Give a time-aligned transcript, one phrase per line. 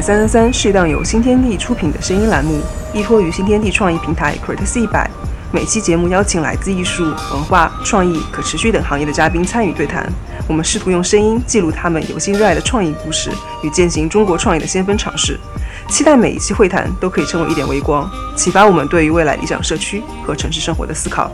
[0.00, 2.60] 三三三是一档由新天地出品的声音栏目，
[2.94, 5.10] 依托于新天地创意平台 Creative 一百。
[5.50, 10.06] 每期节目邀请来自艺术、文化、创意、可持续等行业的嘉宾参与对谈。
[10.46, 13.30] 我们试图用声音记录他们有心热爱的创意故事
[13.62, 15.38] 与践行中国创意的先锋尝试。
[15.88, 21.32] 期待每一期会谈都可以成为一点微光，启发我们对于未来理想社区和城市生活的思考。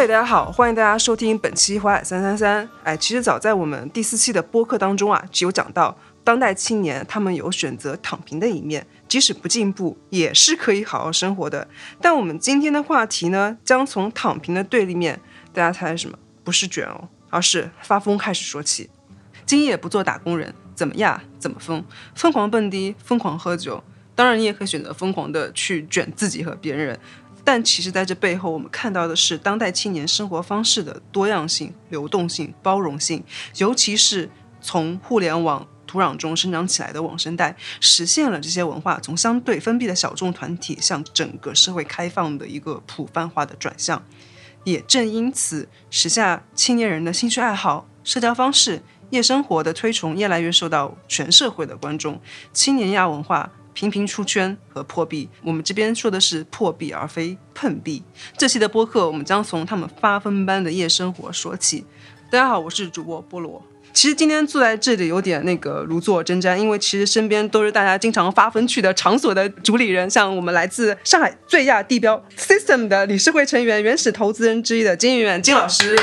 [0.00, 2.66] 嘿，大家好，欢迎大家收听本期《花海三三三》。
[2.84, 11.68] 哎，其实早在我们第四期的播客当中啊，就有讲到当代青年他们有选择躺平的一面，即使不进步，也是可以好好生活的。
[12.00, 15.20] 但我们今天的话题呢，将从躺平的对立面，
[15.52, 16.18] 大家猜什么？
[16.42, 18.88] 不是卷哦，而是发疯开始说起。
[19.44, 21.20] 今夜不做打工人，怎么样？
[21.38, 21.84] 怎么疯？
[22.14, 23.84] 疯狂蹦迪，疯狂喝酒。
[24.14, 26.98] 当然，你也可以选择疯狂的去卷自己和别人。
[27.52, 33.24] 但其实，在这背后，我们看到的是当代青年生活方式的多样性、流动性、包容性，
[33.56, 44.00] 尤其是从互联网土壤中生长起来的网生代，实现了这些文化从相对封闭的小众团体向整个社会开放的一个普泛化的转向。
[44.62, 52.20] 也正因此，时下青年人的兴趣爱好、社交方式、夜生活的推崇，越来越受到全社会的关注。
[52.52, 53.50] 青年亚文化。
[53.80, 58.02] 频频出圈和破壁，我们这边说的是破壁而非碰壁。
[58.36, 61.86] 这期的播客，我们将从他们发疯般的夜生活说起。
[62.30, 63.64] 大家好，我是主播菠萝。
[63.94, 75.96] 其实今天坐在这里有点那个如坐针毡，因为其实身边都是大家经常发疯去的场所的主理人，像我们来自上海最亚地标 System 的理事会成员、原始投资人之一的金圆圆金老师，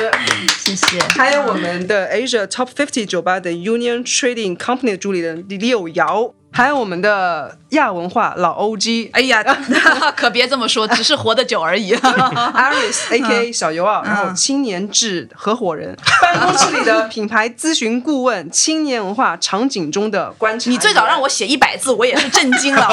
[0.57, 0.99] 谢谢。
[1.09, 6.33] 还有我们的 Asia Top Fifty 酒吧的 Union Trading Company 的主理人李柳瑶。
[6.57, 9.43] 还有我们的亚文化老 OG，哎呀，
[10.17, 11.93] 可别这么说，只是活得久而已。
[12.01, 13.53] Aris A.K.
[13.53, 20.71] 小尤啊，然后青年志合伙人，办公室里的 品牌咨询顾问，青年文化场景中的观察。
[20.71, 22.89] 你最早让我写一百字，我也是震惊了，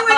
[0.00, 0.12] 因为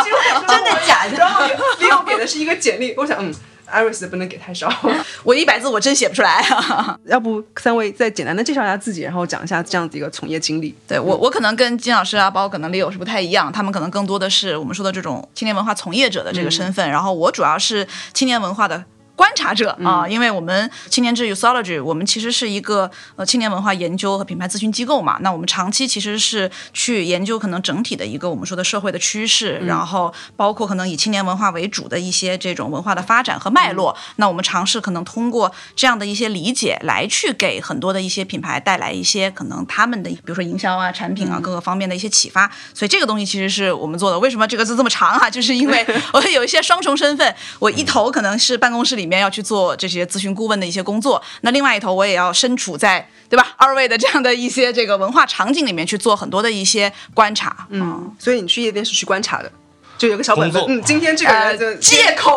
[0.48, 1.18] 真的假的？
[1.18, 1.44] 然后
[1.80, 3.30] 李勇给的是一个简历，我想嗯。
[3.66, 4.70] 艾瑞斯不能给太少，
[5.24, 6.44] 我一百字我真写不出来。
[7.06, 10.74] 要不三位再简单的介绍一下自己，然后讲一下这样子一个从业经历。
[10.86, 18.84] 对我，我可能跟金老师啊，包括可能李友是不太一样，他们可能更多的是我们说的这种青年文化从业者的这个身份，然后我主要是青年文化的。
[19.16, 25.18] 观察者啊，因为我们青年志 Usology，我们其实是一个呃青年文化研究和品牌咨询机构嘛。
[25.20, 33.96] 那我们长期其实是去研究可能整体的一个我们说的社会的趋势，然后包括可能以青年文化为主的一些这种文化的发展和脉络。
[34.16, 42.50] 那我们尝试可能通过这样的一些理解来去给很多的一些品牌带来一些可能他们的比如说营销啊、产品啊各个方面的一些启发。
[42.74, 44.18] 所以这个东西其实是我们做的。
[44.18, 45.30] 为什么这个字这么长啊？
[45.30, 49.03] 就是因为我有一些双重身份，我一头可能是办公室里。
[49.04, 53.54] 里面要去做这些咨询顾问的一些工作，那另外一头我也要身处在对吧？
[53.58, 59.52] 二位的这样的一些这个文化场景里面去做很多的一些观察，嗯，所以你去夜店是去观察的。
[59.96, 62.32] 就有个小本子，嗯，今天这个人就借口，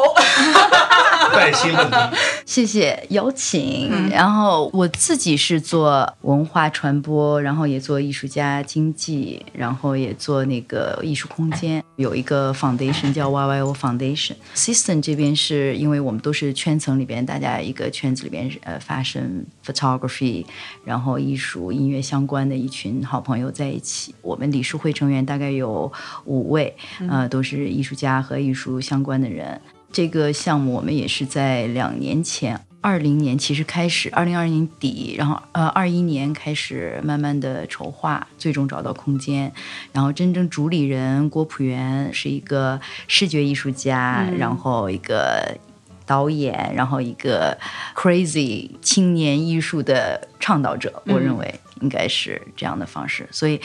[1.34, 1.98] 带薪问题，
[2.46, 4.10] 谢谢邀请。
[4.10, 14.36] 然后我自己是做文化传播，然后也做艺术家经济，然后也做那个艺术空间，有一个 foundation 叫 YYO Foundation。
[14.56, 20.46] System 这边是因为我们都是圈层里边，大家一个圈子里边呃发生 photography，
[20.86, 24.14] 然后艺术音乐相关的一群好朋友在一起。
[24.22, 25.92] 我们理事会成员大概有
[26.26, 26.76] 五位，
[27.10, 27.47] 呃，都是。
[27.48, 29.60] 是艺术家和艺术相关的人。
[29.90, 39.52] 这个项目我们也是在两年前，二零年其实开始，二零二零年底，然后呃二一年开始慢慢的筹划，最终找到空间。
[39.94, 45.58] 然后真正主理人郭璞元是一个视觉艺术家，然后一个
[46.06, 47.58] 导演，然后一个
[47.96, 51.02] crazy 青年艺术的倡导者。
[51.06, 53.60] 我认为应该是这样的方式，所以。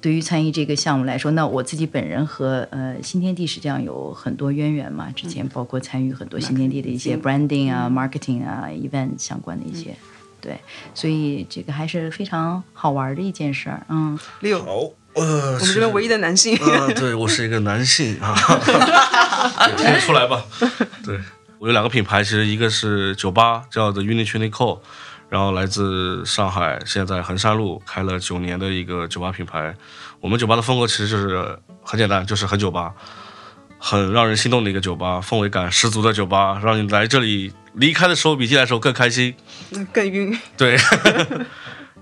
[0.00, 5.08] 对于参与这个项目来说，那我自己本人和呃新天地实际上有很多渊源嘛。
[5.14, 9.94] 之前包括参与很多新天地的一些 branding 啊、marketing 啊、event 相关的一些，
[10.40, 10.58] 对，
[10.92, 13.86] 所以这个还是非常好玩的一件事儿。
[13.88, 14.72] 嗯，六好，
[15.12, 16.58] 呃，我们这边唯一的男性，
[16.96, 18.34] 对我是一个男性啊，
[19.78, 20.44] 听得出来吧？
[21.04, 21.20] 对
[21.60, 24.80] 我有两个品牌，其实一个是酒吧，叫做 Uniqlo。
[25.32, 29.74] 然后来自上海，现在衡山路开了九年的一个酒吧品牌。
[30.20, 32.92] 我们酒吧的风格其实就是很简单，就是很酒吧，
[33.78, 39.34] 很让人心动的一个酒吧，氛围感十足的酒吧，让你来这里离开的时候比进来的时候更开心，
[39.90, 40.38] 更晕。
[40.58, 40.76] 对，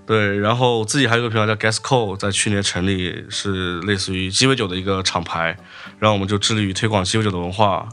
[0.05, 5.55] 对，然后自己还有个品牌叫 Gasco，在去年成立，是类似于鸡尾酒的一个厂牌，
[5.99, 7.87] 然后我们就致力于推广鸡尾酒的文化，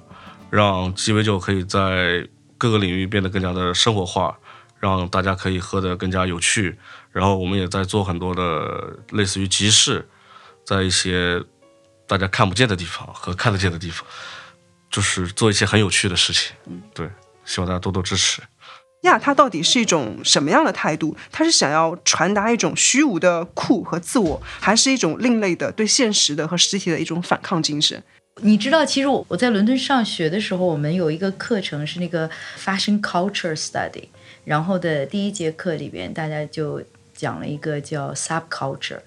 [0.51, 2.27] 让鸡尾酒可以在
[2.59, 4.37] 各个领域变得更加的生活化，
[4.79, 6.79] 让大家可以喝得更加有趣。
[7.11, 10.09] 然后我们也在做很多的类似于集市，
[10.65, 11.43] 在一些
[12.07, 14.07] 大家看不见的地方和看得见的地方，
[14.91, 16.55] 就是做一些很有趣的事情。
[16.67, 17.11] 嗯，对，
[17.45, 18.43] 希望大家多多支持。
[19.03, 21.17] 亚它到底是一种什么样的态度？
[21.31, 28.03] 它是想要传达一种虚无的酷和自我，还是一种另类的对现实的和实体的一种反抗精神？
[28.43, 34.09] 你知道，其实我我在伦敦上学的时候，我们有一个课程是那个 Fashion Culture Study，
[34.45, 36.83] 然后的第一节课里边，大家就
[37.15, 39.01] 讲了一个叫 Subculture，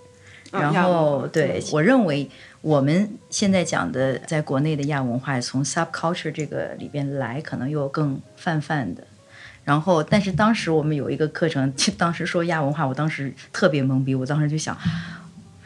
[0.52, 2.30] 然后对我认为
[2.62, 9.04] 我们现在讲的在国内的亚文化，从 Subculture 这个里边来，可能又更泛泛的。
[9.64, 14.76] 然后，但是当时我们有一个课程，当时说亚文化，我当时特别懵逼，我当时就想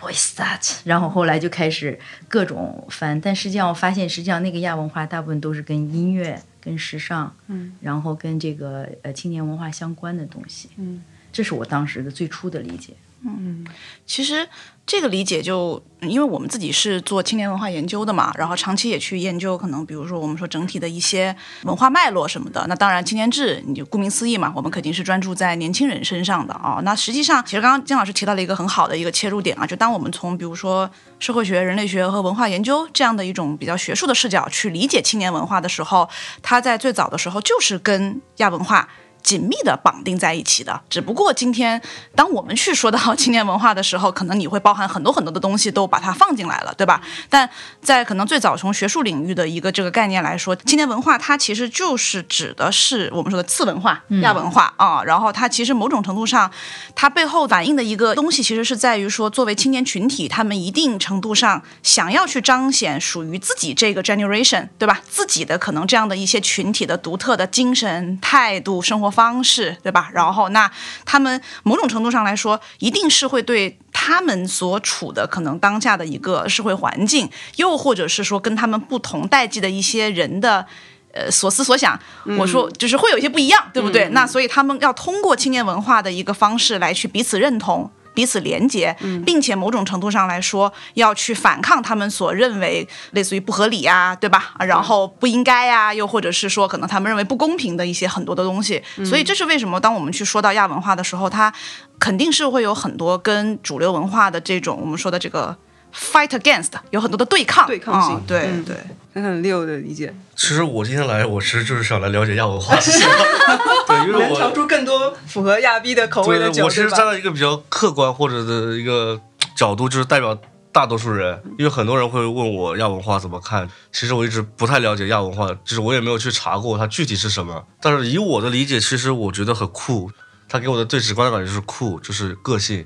[0.05, 0.77] ，What's that？
[0.83, 12.93] 然后后来就开始各种翻，但实际上我发现，实际上那个亚文化大部分都是跟音乐、跟时尚，嗯，然后跟这个呃青年文化相关的东西，嗯，这是我当时的最初的理解。
[13.27, 13.65] 嗯，
[14.05, 14.47] 其实
[14.85, 22.63] 这个理解就因为我们自己是做青年文化研究的嘛，然后长期也去研究，可能比如说我们说整体的一些文化脉络什么的。
[22.69, 26.79] 那当然，青年志你就顾名思义嘛，我们肯定是专注在年轻人身上的啊。
[26.83, 30.87] 那实际上，其实刚刚金老师提到了一个很好的一个切入点啊，就当我们从比如说
[31.17, 36.07] 社会学、人类学和文化研究这样的一种比较学术的视角去理解青年文化的时候，
[36.43, 38.87] 它在最早的时候就是跟亚文化。
[39.25, 41.81] 紧密的绑定在一起的，只不过今天
[42.13, 47.01] 当我们去说到 青年文化的时候，可能你会包含很多很多的东西都把它放进来了，对吧？
[47.27, 47.49] 但
[47.81, 55.03] 在可能最早从学术领域的一个这个概念来说，青年文化它其实就是指的是我们说的次文化、亚文化啊。
[55.03, 56.51] 然后它其实某种程度上，
[56.93, 65.01] 它背后反映的一个东西，其实是在于说，作为青年群体，他们一定程度上想要去彰显属于自己这个 generation，对吧？
[65.09, 69.14] 自己的可能这样的一些群体的独特的精神态度、生活。
[69.15, 70.09] 方式对吧？
[70.13, 70.69] 然后那
[71.05, 80.65] 他们某种程度上来说，一定是会对他们所处的可能当下的一个社会环境，又或者是说跟他们不同代际的一些人的
[81.13, 81.97] 呃所思所想，
[82.37, 84.09] 我说就是会有一些不一样，对不对？
[84.09, 87.89] 那所以他们要通过青年文化的一个方式来去彼此认同。
[88.15, 94.55] 彼此连接，并且某种程度上来说，要去反抗他们所认为类似于不合理呀，对吧？
[94.61, 98.81] 然后不应该呀，又或者是说可能他们认为不公平的一些很多的东西。
[99.05, 101.53] 所以这是为什么当我们去说到亚文化的时候，它
[101.99, 105.55] 肯定是会有很多跟主流文化的这种我们说的这个。
[105.95, 108.75] Fight against 有很多的对抗，对抗性，对对，
[109.13, 110.13] 看看 Leo 的理解。
[110.35, 112.75] 其实我今天来，我其实就是想来了解亚文化，
[113.87, 116.65] 对，因为我调出更多符合亚逼的口味的酒。
[116.65, 119.19] 我其实站在一个比较客观或者的一个
[119.55, 120.37] 角度，就是代表
[120.73, 123.69] 大多数人，因为很多人会问我亚文化怎么看。
[123.93, 127.63] 其实我一直不太了解亚文化，就是我也没有去查过它具体是什么。
[127.81, 130.11] 但是以我的理解，其实我觉得很酷，
[130.49, 132.85] 它给我的最直观的感觉就是酷，就是个性。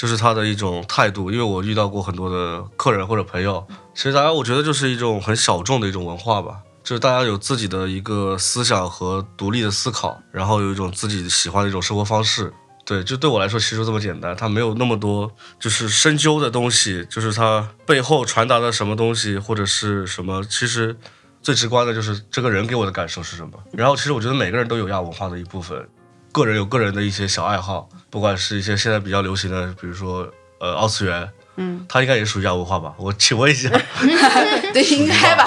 [0.00, 3.62] 就是他的一种态度，因为我遇到过很多的客人或者朋友，
[3.94, 12.50] 其实大家我觉得就是一种很小众的一种文化吧，就是大家有自己的一个思想和独立的思考，然后有一种自己喜欢的一种生活方式。
[12.86, 20.96] 对，就对我来说，其实这么简单，它没有那么多就是深究的东西，就是它背后传达的什么东西或者是什么，其实
[21.42, 23.52] 最直观的就是这个人给我的感受是什么。
[23.72, 25.86] 然后其实我觉得每个人都有亚文化的一部分。
[26.32, 32.94] 个人有个人的一些小爱好，不管是一些现在比较流行的，比如说呃二次元，嗯，它应该也属于亚文化吧？
[32.96, 33.68] 我请问一下，
[34.72, 35.46] 对，应该吧，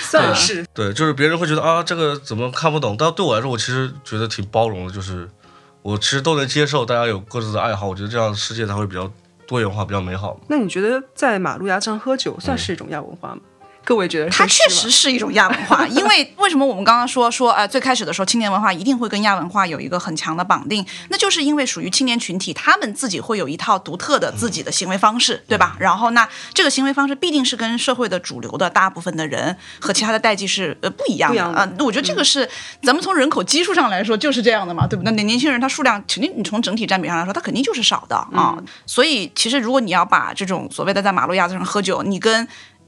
[0.00, 0.64] 算是。
[0.72, 2.96] 对，就是别人会觉得啊，这个怎么看不懂？
[2.98, 5.28] 但对我来说，我其实觉得挺包容的，就是
[5.82, 7.86] 我其实都能接受大家有各自的爱好。
[7.86, 9.10] 我觉得这样世界才会比较
[9.46, 10.38] 多元化，比较美好。
[10.48, 13.40] 那你觉得在马路牙子上喝酒算是一种亚文化吗？
[13.88, 25.74] 各位觉得它确实是一种亚文化， 因为为什么我们刚刚说说呃最开始的时候青年文化一定会跟亚文化有一个很强的绑定，那就是因为属于青年群体，他们自己会有一套独特的自己的行为方式，对吧？
[25.80, 31.66] 然后那这个行为方式必定是跟社会的主流的大部分的人和其他的代际是呃不一样的啊。
[31.78, 32.46] 那我觉得这个是
[32.82, 35.10] 咱们从人口基数上来说就是这样的嘛，对不对？
[35.14, 38.54] 那年轻人他数量肯定你从整体占比上来说，他肯定就是少的啊。
[38.84, 42.46] 所以其实如果你要把这种所谓的在马路牙子上喝酒，你跟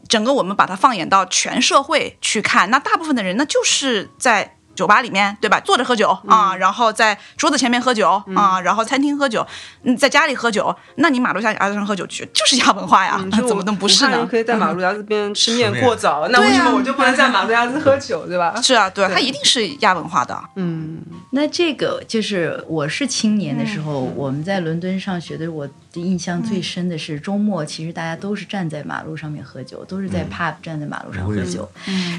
[0.09, 5.61] 整个我们把它放眼到全社会去看，那大部分的人那就是在酒吧里面，对吧？
[5.61, 9.47] 坐着喝酒啊，然后在桌子前面喝酒啊，然后餐厅喝酒，
[9.83, 13.21] 嗯，在家里喝酒，那你马路下牙子上喝酒，去就是亚文化呀？
[13.47, 14.27] 怎么能不是呢？
[14.31, 18.59] 可以在马路牙子边吃面过早，那为什么我就不能在马路牙子喝酒，对吧？
[18.63, 20.41] 是啊，对，它一定是亚文化的。
[20.57, 20.99] 嗯。
[21.33, 31.69] 那这个就是我是青年的时候，我们在伦敦上学的，我的印象最深的是周末，其实大家都是站在马路上面喝酒，都是在 pub 站在马路上喝酒。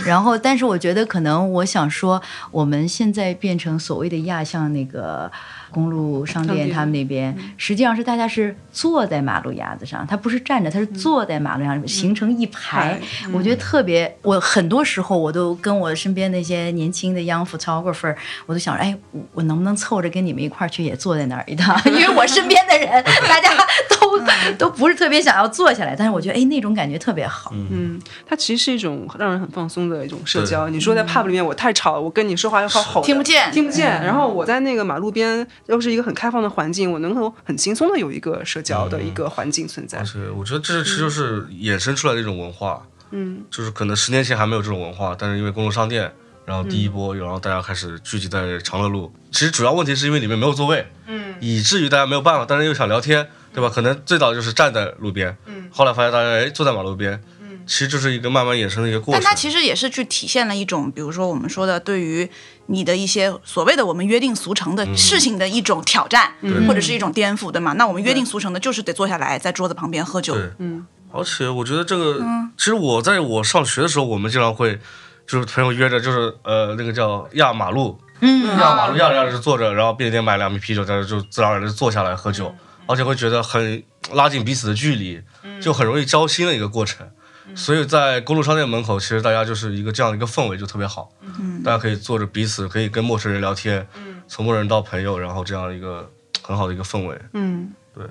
[0.06, 5.32] 然后，但是我觉得可能我想说，我们现在变成所谓的亚像那个。
[5.72, 13.00] 公路商店，他们那边实际上是大家是坐在马路牙子上，他不是站着，他是坐在马路上，形成一排。
[13.32, 18.96] 我觉得特别，我很多时候我都跟我身边那些年轻的 young photographer，我都想着，哎，
[19.34, 21.80] 我能不能凑着跟你们一块儿去也坐在那儿一趟？
[21.88, 22.88] 因为我身边的人，
[23.28, 23.50] 大家
[23.90, 24.20] 都
[24.58, 27.54] 都不是特别想要坐下来，但是我觉得，哎，那种感觉特别好。
[27.54, 30.68] 嗯，它其实是一种让人很放松的一种社交。
[30.68, 34.04] 你说在 pub 里面，我太吵了，我跟你说话要靠吼，听不见，听不见。
[34.04, 35.48] 然后我在那个马路边。
[35.72, 40.00] 又是一个很开放的环境，我能够很轻松的有一个社交的一个环境存在。
[40.00, 46.12] 而且我觉得这其实就是衍生出来的一种文化，嗯，就是可能十年前还没有这种文化，但是因为公众商店，
[46.46, 49.12] 然后第一波，然后大家开始聚集在长乐路。
[49.32, 53.70] 其实主要问题是因为里面没有座位，嗯，以至于大家没有办法，但是又想聊天，对吧？
[53.74, 57.22] 可能最早就是站在路边，嗯，后来发现大家哎坐在马路边。
[57.66, 62.30] 其实就是一个慢慢衍生的一个过程，但它其实也是去体现了一种，比如说我们说的对于
[62.68, 66.34] 你的一些所谓的我们约定俗成的事情的一种挑战，
[66.68, 67.74] 或者是一种颠覆，对吗？
[67.74, 70.38] 那我们约定俗成的就是得坐下来在桌子旁边喝酒。
[70.58, 72.24] 嗯，而且我觉得这个，
[72.58, 74.80] 其实我在我上学的时候，我们经常会
[75.28, 82.54] 就是朋友约着，就是呃那个叫压马路，嗯，压马路压着压着就坐着，然后便利店买两瓶啤酒，在这就自然而然就坐下来喝酒，
[82.86, 85.22] 而且会觉得很拉近彼此的距离，
[85.62, 87.08] 就很容易交心的一个过程。
[87.56, 91.12] 所以在公路商店门口，其实大家就是一个这样的一个氛围，就特别好。
[91.40, 93.86] 嗯，大家可以坐着彼此，可以跟陌生人聊天。
[93.96, 96.10] 嗯，从陌生人到朋友，然后这样一个
[96.42, 97.20] 很好的一个氛围。
[97.34, 98.06] 嗯，对。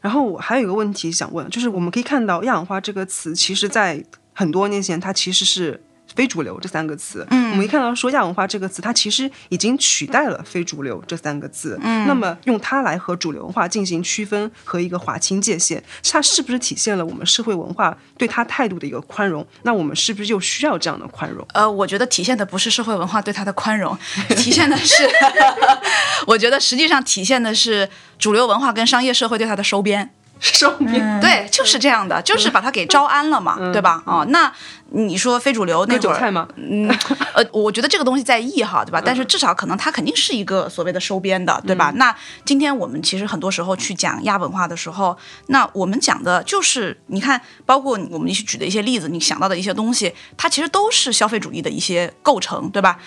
[0.00, 5.82] 然后我还有一个问题想问，就是我们可以看到“亚氧化”这个词，其实在很多年前，它其实是。
[6.14, 19.46] 非主流这三个词，嗯，我们一看到说亚文化这个词，它其实已经取代了非主流这三个字，嗯，那么用它来和主流文化进行区分和一个划清界限，它是不是体现了我们社会文化对它态度的一个宽容？
[19.62, 21.46] 那我们是不是又需要这样的宽容？
[21.54, 23.96] 呃，我觉得体现的不是社会文化对它的宽容，
[24.36, 25.08] 体现的是，
[26.26, 27.88] 我觉得实际上体现的是
[28.18, 30.12] 主流文化跟商业社会对它的收编。
[30.42, 34.02] 收编对，就是这样的，就是把它给招安了嘛，对吧？
[34.04, 34.52] 哦，那
[34.90, 36.18] 你说非主流那会儿，
[36.56, 36.88] 嗯，
[37.32, 39.00] 呃，我觉得这个东西在意哈，对吧？
[39.04, 41.92] 但是至少可能它肯定是一个所谓的收编的，对吧？
[41.96, 52.98] 那今天我们其实很多时候去讲亚文化的时候，那我们讲的就是你看，包括我们一起举的一些例子，你想到的一些东西，它其实都是消费主义的一些构成，对吧？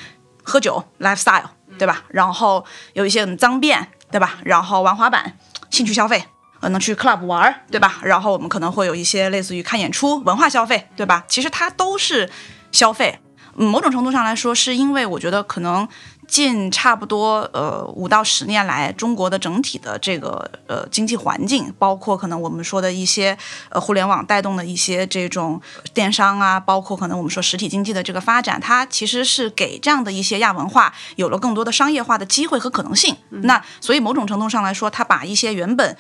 [0.43, 1.43] 喝酒，lifestyle，
[1.77, 2.03] 对吧？
[2.07, 2.63] 然后
[2.93, 4.35] 有一些脏辫，对吧？
[4.45, 5.37] 然后玩滑板，
[5.69, 6.23] 兴趣消费。
[6.62, 8.00] 可能去 club 玩儿，对吧？
[8.03, 11.24] 然后我们可能会有一些类似于看演出、文化消费，对吧？
[11.27, 12.29] 其实它都是
[12.71, 13.19] 消费。
[13.57, 15.88] 某种程度上来说，是因为我觉得可能
[16.27, 23.38] 近差不多呃五到十年来，中国的整体的这个呃经济环境，包括可能我们说的一些
[23.69, 25.62] 呃互联网带动的一些这种
[25.93, 33.15] 电商啊，包括可能我们说实体经济的这个发展，它其实是给这样的一些亚文化有了更多的商业化的机会和可能性。
[33.29, 35.95] 那所以某种程度上来说，它把一些原本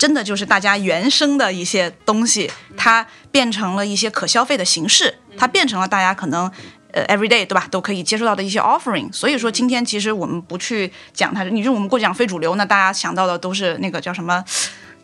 [0.00, 6.50] 真的就是大家原生的一些东西，它变成了一些可消费的形式，它变成了大家可能
[6.92, 9.12] 呃 every day 对吧都可以接触到的一些 offering。
[9.12, 14.42] 所以说今天其实我们不去讲它，你说我们过去讲非主流，那大家想到的都是那个叫什么？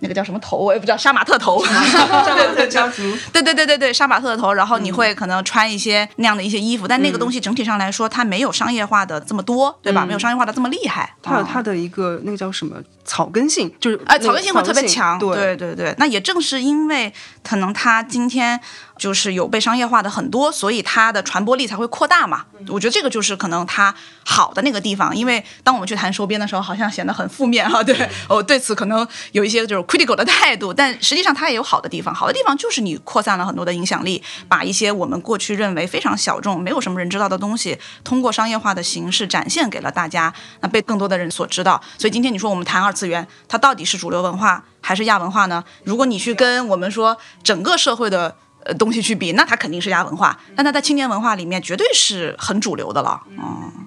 [0.01, 10.05] 那个叫什么头我也不知道，杀马特头， 杀马特家族，对对对对对，杀马特的头，然后你会可能穿一些那样的一些衣服，但那个东西整体上来说，它没有商业化的这么多，对吧？
[10.05, 15.57] 没有商业化的这么厉害，它有它的一个那个叫什么草根性，就是哎，草根性会特别强，对。
[15.57, 15.95] 对对。
[15.99, 17.13] 那也正是因为
[17.43, 18.61] 可能他今天。
[18.99, 22.47] 就是有被商业化的很多，所以它的传播力才会扩大嘛。
[22.69, 25.15] 我觉得这个就是可能它好的那个地方。
[25.15, 27.83] 因为当我们去谈收编的时候，好像显得很负面哈。
[27.83, 32.15] 对， 我对此可能有一些就是 critical 的态度，但实际上它也有好的地方。
[32.15, 41.81] 好的地方就是你扩散了很多的影响力，把一些我们过去认为非常小众、没有什么人知道的东西，通过商业化的形式展现给了大家，那被更多的人所知道。
[41.99, 45.63] 所以今天你说我们谈二次元，它到底是主流文化还是亚文化呢？
[45.85, 48.35] 如果你去跟我们说整个社会的。
[48.67, 53.87] 呃，东西去比，那它肯定是亚文化，但它在青年文化里面绝对是很主流的了，嗯。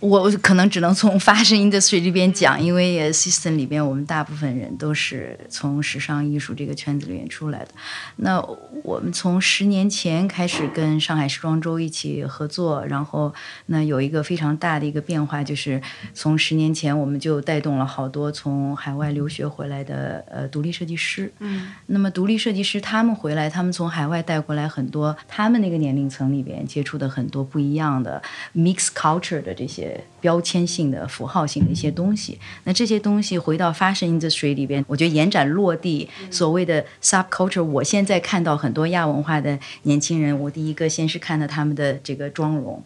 [0.00, 7.68] 我可能只能从 fashion industry 这边讲，因为 system 里边我们大部分人都是从时尚艺术这个圈子里面出来的。
[8.16, 8.38] 那
[8.84, 13.32] 我们从十年前开始跟上海时装周一起合作，然后
[13.66, 15.80] 那有一个非常大的一个变化，就是
[16.12, 21.32] 从十年前我们就带动了好多从海外留学回来的呃独立设计师。
[21.38, 21.68] 嗯。
[21.86, 28.22] 那么独立设计师他们回来，他们从海外带过来很多他们那个年龄层里边接触的很多不一样的
[28.54, 29.85] mix culture 的这些。
[29.86, 32.38] 些标签性的、符号性的一些东西。
[32.64, 42.82] 那这些东西回到 fashion industry 里边，我觉得延展落地，所谓的 subculture，我现在看到很多亚文化的年轻人，我第一个先是看到他们的这个妆容。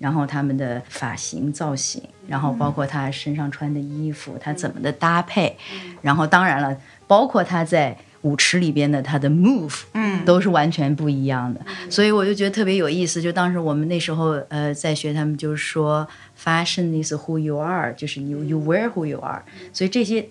[0.00, 5.56] 然后他们的发型造型，然后包括他身上穿的衣服，他怎么的搭配，
[6.02, 6.76] 然后当然了，
[7.06, 11.60] 包括他在舞池里边的他的 move，嗯，都是完全不一样的。
[11.88, 13.22] 所以我就觉得特别有意思。
[13.22, 16.08] 就当时我们那时候呃在学，他们就是说
[16.42, 19.42] fashion is who you are，就是 you you wear who you are。
[19.72, 20.28] 所以这些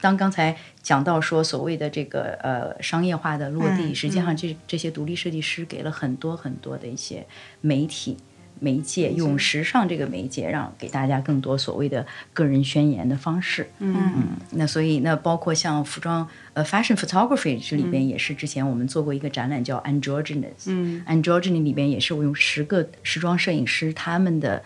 [0.00, 7.26] 当刚才讲到说所谓的这个呃商业化的落地，实际上这这些独立设计师给了很多很多的一些
[7.60, 8.16] 媒体。
[8.60, 13.68] 媒介用时尚这个媒介，让给大家更多所谓的个人宣言的方式。
[13.80, 20.66] 嗯嗯，那所以那包括像服装呃 fashion photography 这里边也是之前我们做过一个展览叫 androgynous。
[20.66, 24.62] 嗯，androgynous 里边也是我用十个时装摄影师他们的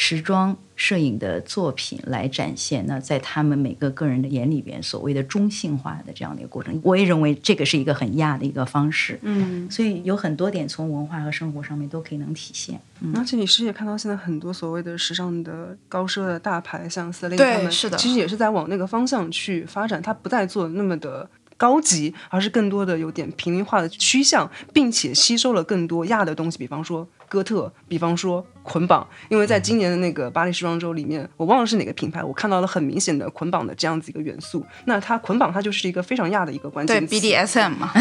[0.00, 0.56] 时装。
[0.80, 9.18] 摄影的作品来展现，那在他们每个个人的眼里边，所谓的中性化的这样的一个过程，我也认为这个是一个很亚的一个方式。
[9.20, 12.80] 嗯，所以有很多点从文化和生活上面都可以能体现。
[13.00, 21.28] 嗯而且你是也看到现在很多所谓的时尚的高奢的大牌，像 Celine 他们，是的，其实也是在往那个方向去发展，它不再做那么的。
[21.60, 29.06] 高级，而是更多的有点平民化的趋向，并且吸收了更多亚的东西，比方说哥特，比方说捆绑。
[29.28, 34.64] 因为在今年的那个巴黎时装周里面，我忘了是哪个品牌，我看到了很明显的捆绑的这样子一个元素。
[34.86, 37.20] 那它捆绑，它就是一个非常亚的一个关键词。
[37.20, 37.92] 对，BDSM 嘛。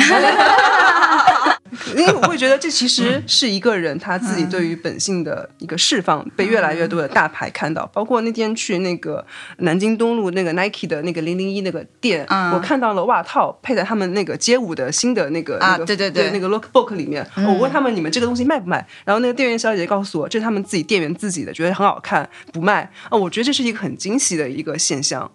[1.95, 7.85] 因为我会觉得这其实是一个人他自己对于本性的一个释放，被越来越多的大牌看到。
[7.87, 9.25] 包括那天去那个
[9.57, 17.25] 南京东路那个 Nike 的那个零零一那个店，我看到了袜套配在他们那个街舞的新的那个那个对对对那个 Lookbook 里面。
[17.35, 18.85] 我问他们你们这个东西卖不卖？
[19.05, 23.17] 然后那个店员小姐姐告诉我，这是他们自己店员自己的，觉得很好看，不卖啊。
[23.17, 25.31] 我觉得这是一个很惊喜的一个现象。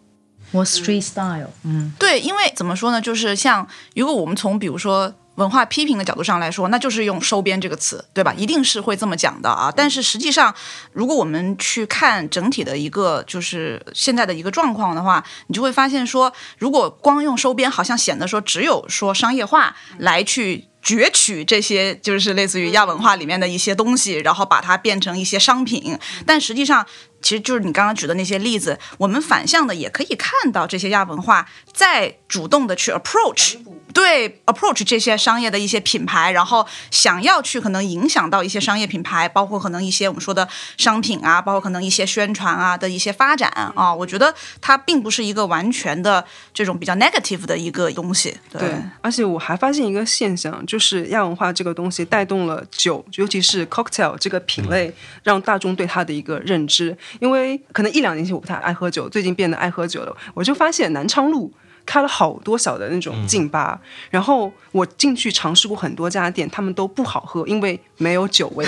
[0.53, 3.67] 我 Street Style，嗯，对，因为怎么说呢，就是像
[3.97, 5.15] 如果我们从比如说。
[5.37, 8.33] 文化批评的角度上来说，那就是用“收编”这个词，对吧？
[8.37, 9.73] 一定是会这么讲的啊。
[9.75, 10.55] 但是实际上，
[10.93, 20.69] 如果我们去看整体的一个就是现在的一个状况的话，你就会发现说，如果光用“收编”，好像显得说只有说商业化来去。
[20.85, 25.99] 攫取这些就是类似于亚文化里面的一些东西，然后把它变成一些商品。
[26.27, 26.85] 但实际上，
[27.25, 33.57] 其实就是你刚刚举的那些例子，我们反向的也可以看到这些亚文化在主动的去 approach，
[33.95, 43.95] 对 approach 这些商业的一些品牌，然后想要去可能影响到一些商业品牌，包括可能一些我们说的商品啊，包括可能一些宣传啊的一些发展啊。
[43.95, 48.37] 我觉得它并不是一个完全的这种比较 negative 的一个东西。
[48.53, 50.65] 对，而且我还发现一个现象。
[50.67, 56.97] 就是亚文化这个东西带动了酒，尤其是 cocktail 这个品类，让大众对它的一个认知。
[57.21, 60.17] 因为可能一两年前我不太爱喝酒，最近变得爱喝酒了。
[60.35, 61.53] 我就发现南昌路
[61.87, 63.79] 开了好多小的那种劲吧，
[64.11, 68.67] 然后我进去尝试过很多家店，他们都不好喝，因为没有酒味，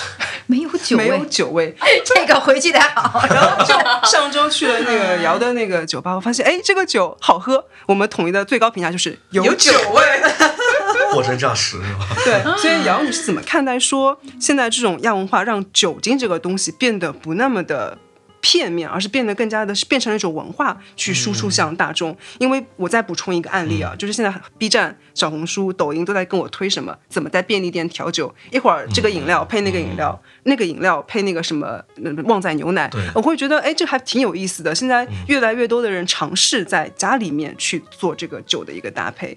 [0.46, 1.74] 没有酒味，没有酒味。
[2.04, 3.26] 这个回去得好。
[3.26, 3.74] 然后就
[4.08, 7.64] 上周去了那个姚的那个酒吧，我发现哎，这个酒好喝。
[7.86, 10.02] 我们统一的最高评价就是有酒味。
[11.12, 12.06] 货真价实是吧？
[12.24, 17.98] 对，所以姚，你是怎么看待说现在这种亚文化让酒精这个东西变得不那么的
[18.40, 22.16] 片面，而是变得更加的是变成了一种文化去输出向大众？
[22.38, 31.82] 因为我再补充一个案例啊，就是现在 B 站、小红书、抖音都在跟我推什么，怎么在便利店调酒，一会儿这个饮料配那个饮料，那个饮料配那个什么
[32.24, 34.72] 旺仔牛奶，我会觉得哎，这还挺有意思的。
[34.72, 39.36] 现在越来越多的人尝试在家里面去做这个酒的一个搭配。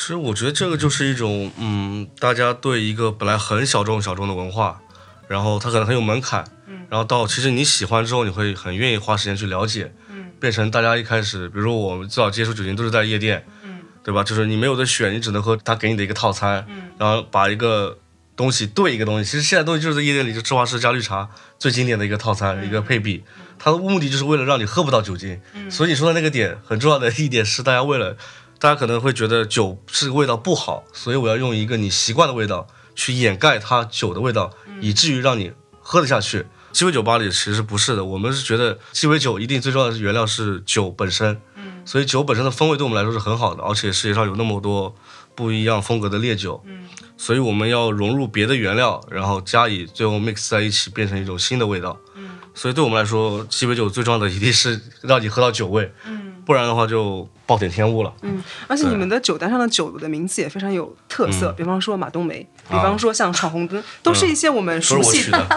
[0.00, 4.80] 其实我觉得这个就是一种，嗯，大家对一个本来很小众小众的文化，
[5.28, 14.24] 然后它可能很有门槛，嗯，然后到其实你喜欢之后，你会很愿意花时间去了解，嗯，变成大家一开始，比如说我们最早接触酒精都是在夜店，嗯，对吧？
[14.24, 17.98] 就是你没有的选，你只能喝他给你的一个套餐，嗯，然后把一个
[18.34, 23.22] 东西兑一个东西，其实现在东西就是在夜店里就芝华士加绿茶最经典的一个套餐一个配比，
[23.58, 28.16] 它的目的就是为了让你喝不到酒精，嗯，所以你说的那个点很重要的一点是大家为了。
[28.60, 36.44] 大家可能会觉得酒是味道不好，所以我要用一个你习惯的味道去掩盖它酒的味道，以至于让你喝得下去。
[36.70, 44.94] 鸡尾酒吧里其实不是的，我们是觉得鸡尾酒一定最重要的原料是酒本身，嗯，所以酒本身的风味对我们来说是很好的，而且世界上有那么多
[45.34, 56.29] 不一样风格的烈酒，嗯，所以我们要融入别的原料，然后加以最后 mix 在一起，变成一种新的味道，嗯，所以对我们来说，鸡尾酒最重要的一定是让你喝到酒味，嗯。
[56.50, 58.12] 不然的话就暴殄天物了。
[58.22, 65.38] 嗯，而且你们的酒单上的酒的名字也非常有特色，比方说马冬梅，比方说像闯红灯，都是一些我们熟悉的。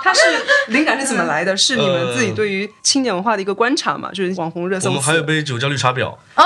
[0.00, 0.20] 它是
[0.68, 1.56] 灵感是怎么来的？
[1.56, 4.12] 是你们自己对于青年文化的一个观察嘛？
[4.12, 4.90] 就是网红热搜。
[4.90, 6.44] 我们还有杯酒叫绿茶婊，哦，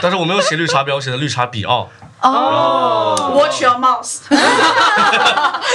[0.00, 1.90] 但是我没有写绿茶婊，我写的绿茶比奥。
[2.20, 4.18] 哦，Watch your mouth。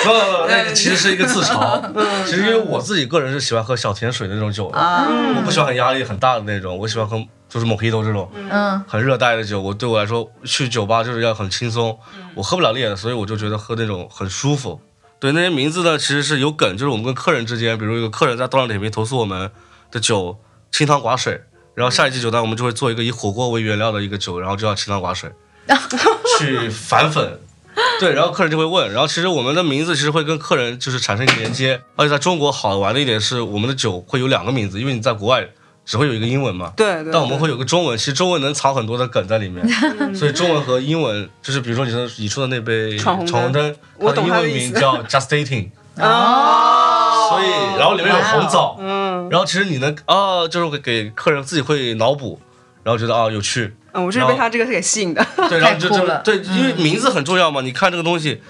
[0.03, 1.82] 不不不，那个其实是一个自嘲。
[2.25, 9.62] 其实因为我自己个人是喜欢喝小甜水的那种酒的，我不喜欢很压力很大的那种，我喜欢喝就是 Mojito 这种嗯，很热带的酒。
[9.62, 11.97] 我对我来说去酒吧就是要很轻松，
[12.36, 14.82] 我喝不了烈的，所以我就觉得喝那种很舒服。
[15.19, 19.49] 对那些名字呢，其实是有梗，就是我们跟客人之间，比如有个客人在豆瓣点评投诉我们
[19.89, 20.38] 的酒
[20.69, 21.41] 清汤寡水，
[21.75, 25.32] 然后下一季酒单我们就会做一个以火锅为原料的一个酒，然后就叫清汤寡水，
[26.39, 27.39] 去反粉。
[27.99, 35.43] 对，然后客人就会问，然后其实我们的名字其实会跟客人就是产生一个连接，而且在中国好玩的一点是，我们的酒会有两个名字，因为你在国外
[35.84, 39.67] 只会有一个英文嘛，对对，对但我们会有个中文，其实中文能藏很多的梗在里面，
[40.13, 49.30] 所以中文和英文就是比如说你说你说的那杯闯红灯它的英文名叫 Just Dating，哦，所以然后里面有红枣，嗯。
[49.32, 52.39] 然后其实你能啊，就是会给客人自己会脑补，
[52.83, 55.25] 然后觉得啊有趣，嗯，我就是被他这个给吸引的。
[55.49, 57.61] 对，然后 就真的对，因为名字很重要嘛。
[57.61, 58.41] 你看这个东西，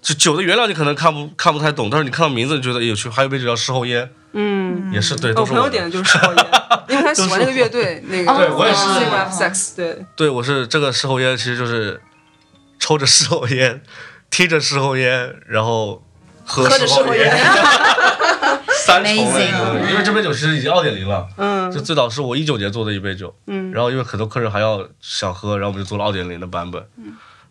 [0.00, 3.08] 就酒的原料你可能看不看不太懂，但是你看到名字你觉得哎有趣。
[3.08, 6.46] 还有一杯酒叫事后烟，嗯，也是对，我朋友点的就是事后烟，
[6.88, 8.82] 因为他喜欢那个乐队，那个 对我也是。
[9.30, 12.00] Sex，对，对我是这个事后烟，其实就是
[12.78, 13.82] 抽着事后烟，
[14.30, 16.02] 听着事后烟，然后
[16.44, 17.30] 喝喝着事后事后烟
[18.84, 19.12] 三重
[19.90, 21.26] 因为这杯酒其实已经二点零了。
[21.36, 21.70] 嗯。
[21.70, 23.70] 这最早是我一九年做的一杯酒，嗯。
[23.72, 26.84] 然后因为很多客人还要想喝，然后我们就做了二点零的版本。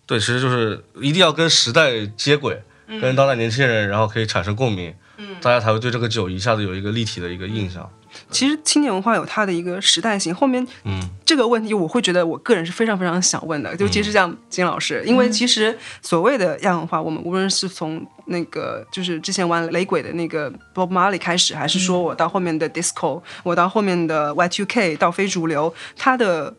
[0.06, 2.62] 对，其实就是一定要跟时代接轨，
[3.00, 4.94] 跟当代年轻人，然后可以产生共鸣，
[5.42, 7.90] 大家才会对这个酒一下子有一个立体的一个印象。
[8.30, 11.02] 其实青年文化有它的一个时代性，后面嗯。
[11.24, 26.54] 这个问题我会觉得我个人是非常非常想问的，尤其是像金老师，因为其实所谓的亚文化，我们无论是从那个就是之前玩雷鬼的那个 Bob Marley 开始，还是说我到后面的 Disco，我到后面的 Y2K 到非主流，它的。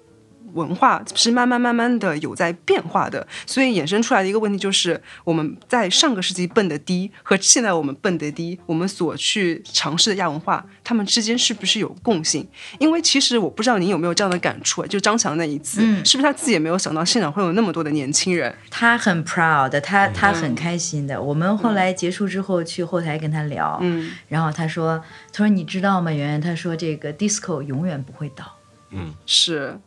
[0.55, 12.47] 文化是慢慢慢慢的有在变化的，所以衍生出来的一个问题就是，我们在上个世纪蹦的低和现在我们蹦的低，我们所去尝试的亚文化，他们之间是不是有共性？
[12.79, 18.55] 因为其实我不知道您有没有这样的感触啊，就张强那一次，是不是他自己也没有想到现场会有那么多的年轻人？
[18.71, 21.21] 他很 proud，他他很开心的。
[21.21, 26.41] 我们后来结束之后去后台跟他聊，嗯然后他说：“他说你知道吗，圆圆？
[26.41, 28.45] 他说这个 disco 永远不会倒。
[28.91, 29.79] 嗯，是，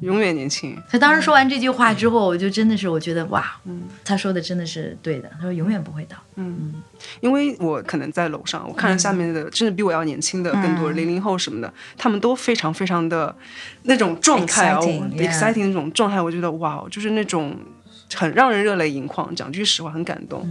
[0.00, 0.76] 永远年轻。
[0.90, 5.30] 他当时说完这句话之后，我就真的是我觉得哇，嗯他说的真的是对的。
[5.36, 6.16] 他说永远不会倒。
[6.34, 6.74] 嗯
[7.20, 13.34] 因为我可能在楼上，我看着下面的，真的比我要年轻的更多零零后什么的，他们都非常非常的
[13.82, 17.56] 那种状态啊 Exciting, 那种状态，我觉得哇，就是那种
[18.14, 19.34] 很让人热泪盈眶。
[19.34, 20.46] 讲句实话，很感动。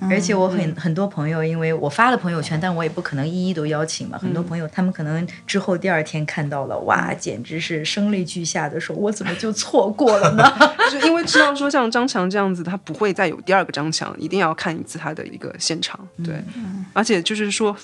[0.00, 4.18] 对，而且我很很多朋友，因为我发了朋友圈，但我也不可能一一都邀请嘛。
[4.18, 10.44] 很多朋友他们可能之后第二天看到了，哇，简直是声泪俱下的说：“我怎么就错过了呢
[10.90, 15.98] 就因为知道说像张强这样子，他不会再有第二个张强，一定要看一次他的一个现场。
[16.24, 16.34] 对，
[16.92, 17.76] 而且就是说。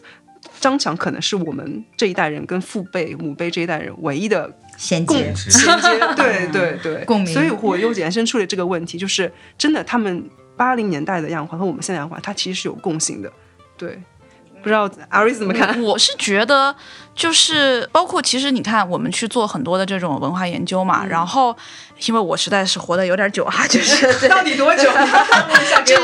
[0.58, 10.24] 张强可能是我们这一代人跟父辈、母辈这一代人唯一的？”共衔接，衔接，对对对， 共鸣所以我又延伸出了这个问题，就是真的，他们
[10.62, 13.32] 八零年代的样化和我们现在样化，它其实是有共性的。
[13.76, 14.00] 对，
[14.62, 15.80] 不知道阿瑞怎么看？
[15.82, 16.74] 我是觉得，
[17.14, 21.56] 就是包括其实你看，我们去做很多的这种文化研究嘛，然后
[22.06, 24.84] 因为我实在是活得有点久啊，就是 到底多久？
[25.84, 25.96] 就。
[25.96, 26.02] 是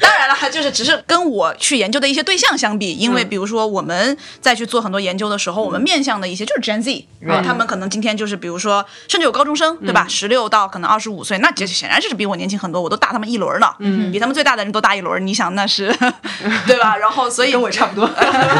[0.00, 15.94] 当然了，就是只是跟我去研究的一些对象相比，因为比如说我们在去做很多研究的时候，我们面向的一些就是 Gen Z 然后，他们可能今天就是比如说甚至有高中生对吧，十六到可能二十五岁，那这显然就是比我年轻很多，我都大他们一轮了，嗯，比他们最大的人都大一轮，你想那是
[16.66, 16.96] 对吧？
[16.96, 18.10] 然后所以跟我差不多。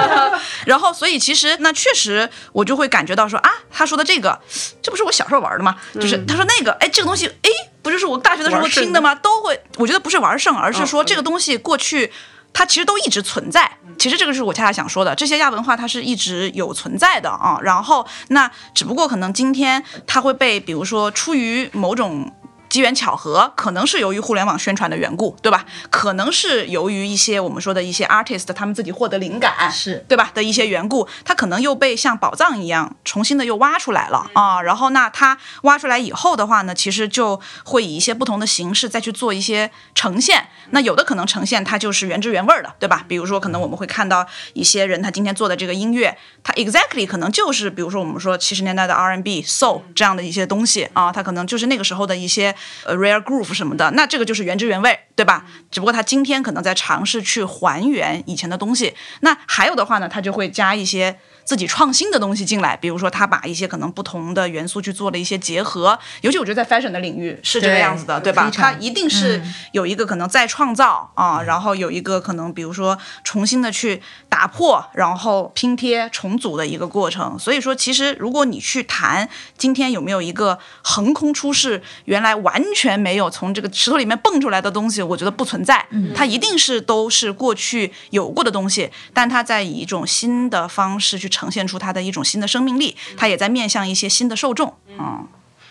[0.66, 4.38] 然后，所以其实那确实，我就会感觉到说啊，他说的这个，
[4.82, 5.76] 这不是我小时候玩的吗？
[5.94, 7.50] 就是他说那个，哎，这个东西，哎，
[7.82, 9.14] 不就是我大学的时候听的吗？
[9.14, 12.12] 都会，我觉得不是玩剩，而是说嗯这个东西过去。
[12.52, 17.58] 它其实都一直存在，其实这个是我恰恰想说的，这些亚文化它是一直有存在的啊。
[17.60, 22.34] 然后那只不过可能今天它会被，比如说出于某种。
[22.68, 25.64] 机缘巧合，可能是由于互联网宣传的缘故，对吧？
[25.90, 34.60] 可能是由于一些我们说的一些 artist 他们自己获得灵感，是对吧的一些缘故，它可能又被像宝藏一样重新的又挖出来了啊。
[34.62, 40.48] 然后那它挖出来以后的话呢，其实就会以一些不同的形式再去做一些呈现。
[40.70, 43.04] 那有的可能呈现它就是原汁原味儿的，对吧？
[43.06, 52.54] 比如说可能我们会看到一些人他今天做的这个音乐，它 exactly 可能就是比如说我们说七十年代的 R&B、Soul 这样的一些东西啊，它可能就是那个时候的一些呃
[52.86, 55.44] rare groove 什么的，那这个就是原汁原味，对吧？
[55.70, 58.94] 只不过他今天可能在尝试去还原以前的东西。
[59.20, 61.18] 那还有的话呢，他就会加一些。
[61.46, 68.44] 自己创新的东西进来，比如说他把一些可能不同的元素去做了一些结合，尤其我觉得在 fashion 的领域是这个样子的，对吧？
[68.44, 69.40] 非常他一定是
[69.72, 77.38] 有一个可能再创造啊，然后有一个可能比如说重新的去打破，然后拼贴重组的一个过程。
[77.38, 95.26] 所以说，其实如果你去谈今天有没有一个横空出世，原来完全没有从这个石头里面蹦出来的东西，我觉得不存在，嗯它一定是都是过去有过的东西，但它在以一种新的方式去呈现出它的一种新的生命力，它也在面向一些新的受众，嗯，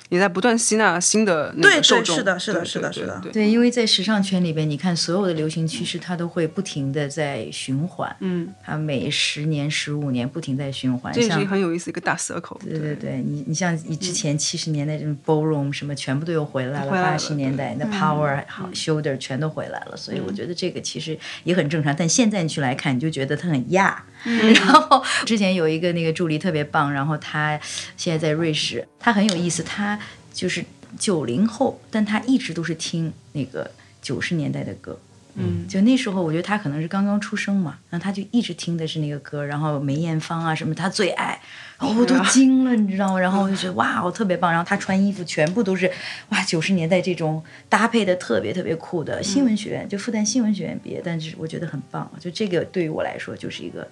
[0.10, 2.16] 也在不断吸纳新的那对个受众。
[2.16, 11.12] 对是的是的是的是的对因为在时尚圈里边，你看所有的流行趋势，它都会不停的在循环，嗯，它每十年、十五年不停在循环。
[11.12, 12.60] 这是一个很有意思一个大 circle。
[12.64, 16.92] 对对对，你你像你之前七十年代这种 ballroom 什么，全部都又回来了。
[16.92, 21.96] 回来了八十年代那 power 好 shoulder 全都回来了，所以我觉得这个其实也很正常。
[21.96, 24.04] 但现在你去来看，你就觉得它很亚。
[24.26, 27.60] 然后之前有一个那个助理特别棒，然后他
[27.96, 30.00] 现在在瑞士，他很有意思，他
[30.34, 30.64] 就是
[30.98, 35.00] 九零后，但他一直都是听那个九十年代的歌。
[35.38, 41.38] 嗯，就那时候，我觉得他可能是刚刚出生嘛，然后他就一直听的是那个歌，然后梅艳芳啊什么，他最爱，
[41.78, 43.20] 然后我都惊了，你知道吗？
[43.20, 44.50] 然后我就觉得哇，我特别棒。
[44.50, 45.92] 然后他穿衣服全部都是
[46.30, 49.22] 哇九十年代这种搭配的特别特别酷的。
[49.22, 53.86] 新闻学院就复旦新闻学院毕业，但是我觉得很棒，就这个对于我来说就是一个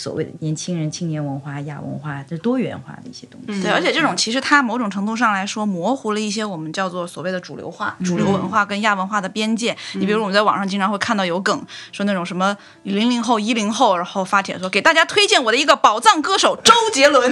[0.00, 3.62] 所谓的年轻人青年文化、亚文化，这多元化的一些东西。
[3.62, 9.76] 对，而且这种其实它某种程度上来说，模糊了一些我们叫做所谓的主流化、主流文化跟亚文化的边界。
[9.92, 17.30] 你比如我们在网上经常会看到有梗，说那种什么零零后、一零后，然后发帖说给大家推荐我的一个宝藏歌手周杰伦。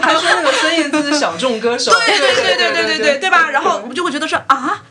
[0.00, 1.92] 还说那个孙燕姿是小众歌手。
[1.92, 3.50] 对对对对对对对对吧？
[3.50, 4.82] 然后我们就会觉得说啊，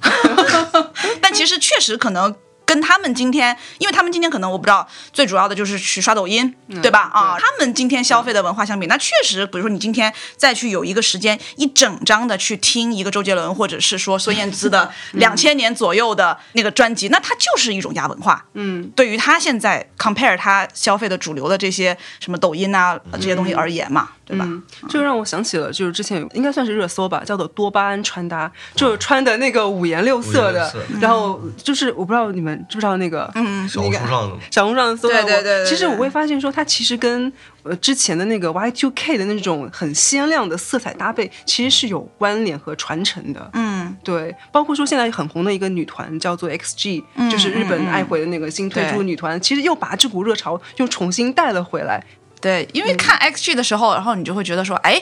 [1.20, 2.36] 但其实确实可能。
[2.66, 7.12] 跟他们今天，因为他们今天可能我不知道，最主要的就是去刷抖音，对吧？
[7.14, 18.46] 啊，他们今天消费的文化相比，那确实，比如说你今天再去有一个时间一整张的去听一个周杰伦，或者是说孙燕姿的两千年左右的那个专辑，那它就是一种亚文化。
[18.54, 24.46] 嗯，对于他现在 compare 他消费的主流的这些什么抖音啊这些东西而言嘛，对吧？
[24.48, 37.32] 嗯，这个让我想起了，就是之前有应该算是热搜吧，叫做多巴胺穿搭，就是穿的那个五颜六色的然后就是我不知道你们知不知道那个，嗯，小红书上的小红书上搜到过对对对其实我会发现说，它其实跟
[37.64, 43.50] 呃之前的那个 Y Two K 的那种很鲜亮的色彩搭配，其实是有关联和传承的。
[43.54, 52.04] 嗯，对，包括说现在很红的一个女团叫做 XG，、就是日本爱回的那个新推出的女团，其实又把这股热潮又重新带了回来。
[52.46, 55.02] 对，因为看 XG 的时候，然后你就会觉得说，哎。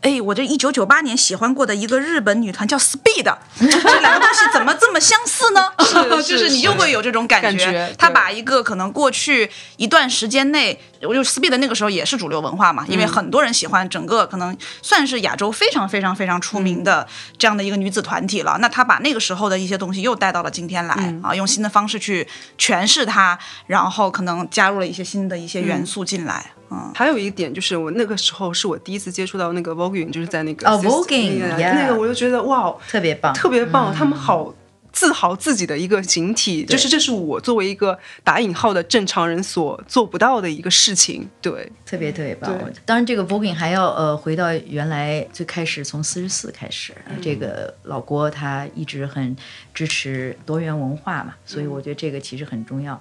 [0.00, 3.24] 哎，我这一九九八年喜欢过的一个日本女团叫 Speed，
[3.58, 5.72] 这两个东西怎么这么相似呢？
[5.84, 7.26] 是 就是你就会有这种。
[7.26, 17.06] 感觉他把一个可能过去一段时间内，我就 Speed 那个时候也是主流文化嘛，因为很多人喜欢整个可能算是亚洲非常非常非常出名的
[17.36, 18.58] 这样的一个女子团体了。
[18.60, 22.26] 那她把那个时候的一些东西又带到了今天来、啊，用新的方式去
[22.58, 26.52] 诠释它，然后可能加入了一些新的一些元素进来。
[26.70, 34.52] 嗯，还有一点就是，我那个时候是我第一次接触到那个 voguing，就是在那个哦 Sis- voguing，那个 yeah 那个我就觉得哇，特别棒，特别棒，他们好。
[34.98, 41.28] 自豪自己的一个形体，就是这是我作为一个打引号的正常人所做不到的一个事情。
[41.40, 42.52] 对，特别特别棒。
[42.84, 49.36] 当然，这个 voguing 还要呃回到原来最开始从四十四开始，嗯这个老郭他一直很
[49.72, 53.00] 支持多元文化嘛，所以嗯我觉得这个其实很重要。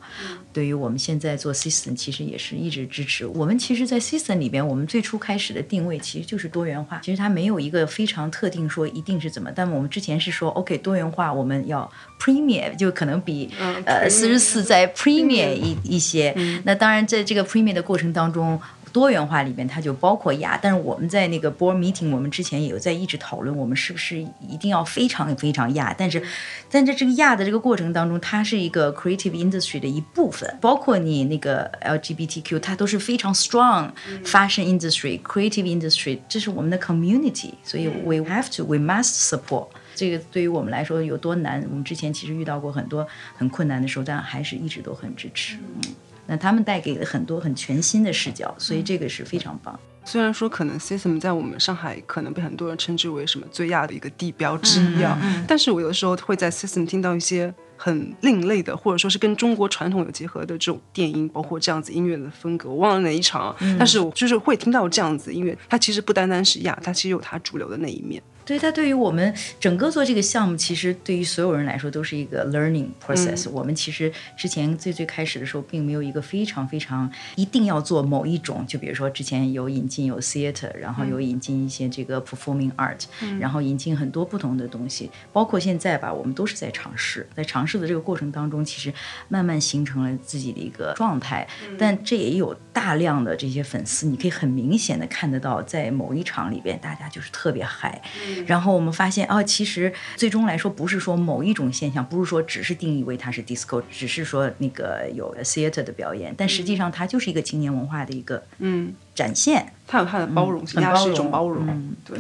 [0.54, 3.26] 对于我们现在做 system，其实也是一直支持。
[3.26, 11.87] 我们其实，在 system 里边，我们最初开始的定位其实就是多元化，其实它没有一个非常特定说一定是怎么，但我们之前是说 OK 多元化，我们要
[12.20, 13.50] premium 就可能比、
[13.86, 16.36] 呃四十四在 premium 一一些。
[16.64, 18.60] 那当然，在这个 premium 的过程当中。
[18.94, 26.20] 多元化里面它就包括亚，但是我们在那个 board meeting，我们之前也有在一直讨论，我们是不是一定要非常非常亚，但是
[26.68, 33.92] 在这这个亚的这个过程当中，它是一个 creative industry 的一部分，包括你那个 LGBTQ，它都是非常 strong
[34.24, 39.68] fashion industry、creative industry，这是我们的 community，所以 we have to we must support。
[39.98, 41.60] 这个对于我们来说有多难？
[41.72, 43.06] 我们之前其实遇到过很多
[43.36, 45.58] 很困难的时候，但还是一直都很支持。
[45.58, 45.82] 嗯，
[46.28, 49.78] 那他们带给了很多很全新的视角，所以这个是非常棒。
[50.06, 62.70] 虽然说可能 System 在我们上海可能被很多人称之为什么最亚的一个地标之一啊，但是我有的时候会在 System 听到一些很另类的，或者说是跟中国传统有结合的这种电音，包括这样子音乐的风格。
[62.70, 68.24] 我忘了哪一场，但是我就是会听到这样子音乐，它其实不单单是亚，它其实有它主流的那一面。
[68.48, 73.50] 对它对于我们整个做这个项目，其实对于所有人来说都是一个 learning process。
[73.50, 83.04] 我们其实之前最最开始的时候，并没有一个非常非常一定要做某一种，就比如说之前有引进有 theater，然后有引进一些这个 performing art，
[83.38, 88.94] 然后引进很多不同的东西，包括现在吧，我们都是在尝试，在尝试的这个过程当中，其实
[89.28, 91.46] 慢慢形成了自己的一个状态。
[91.78, 98.02] 但这也有大量的这些粉丝，你可以很明显的看得到，在某一场里边，大家就是特别嗨。
[98.46, 109.74] 然后我们发现，哦，其实最终来说，不是说某一种现象，不是说只是定义为它是 disco，只是说那个有 theater 的表演，但实际上它就是一个青年文化的一个嗯展现。
[109.88, 111.96] 它有它的包容性，它是一种包容。
[112.06, 112.20] 对，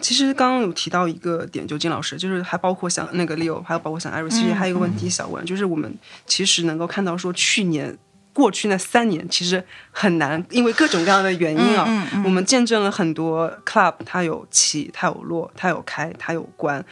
[0.00, 5.92] 其实刚刚有提到一个点，就金老师，就是还包括像那个 Leo，还有包括像 Iris，其实还有一个问题想问，就是我们
[6.26, 7.98] 其实能够看到说去年。
[8.32, 11.86] 过去那三年其实很难，因为各种各样的原因啊，
[12.24, 16.84] 我们见证了很多 club，它有起，它有落，它有开，它有关。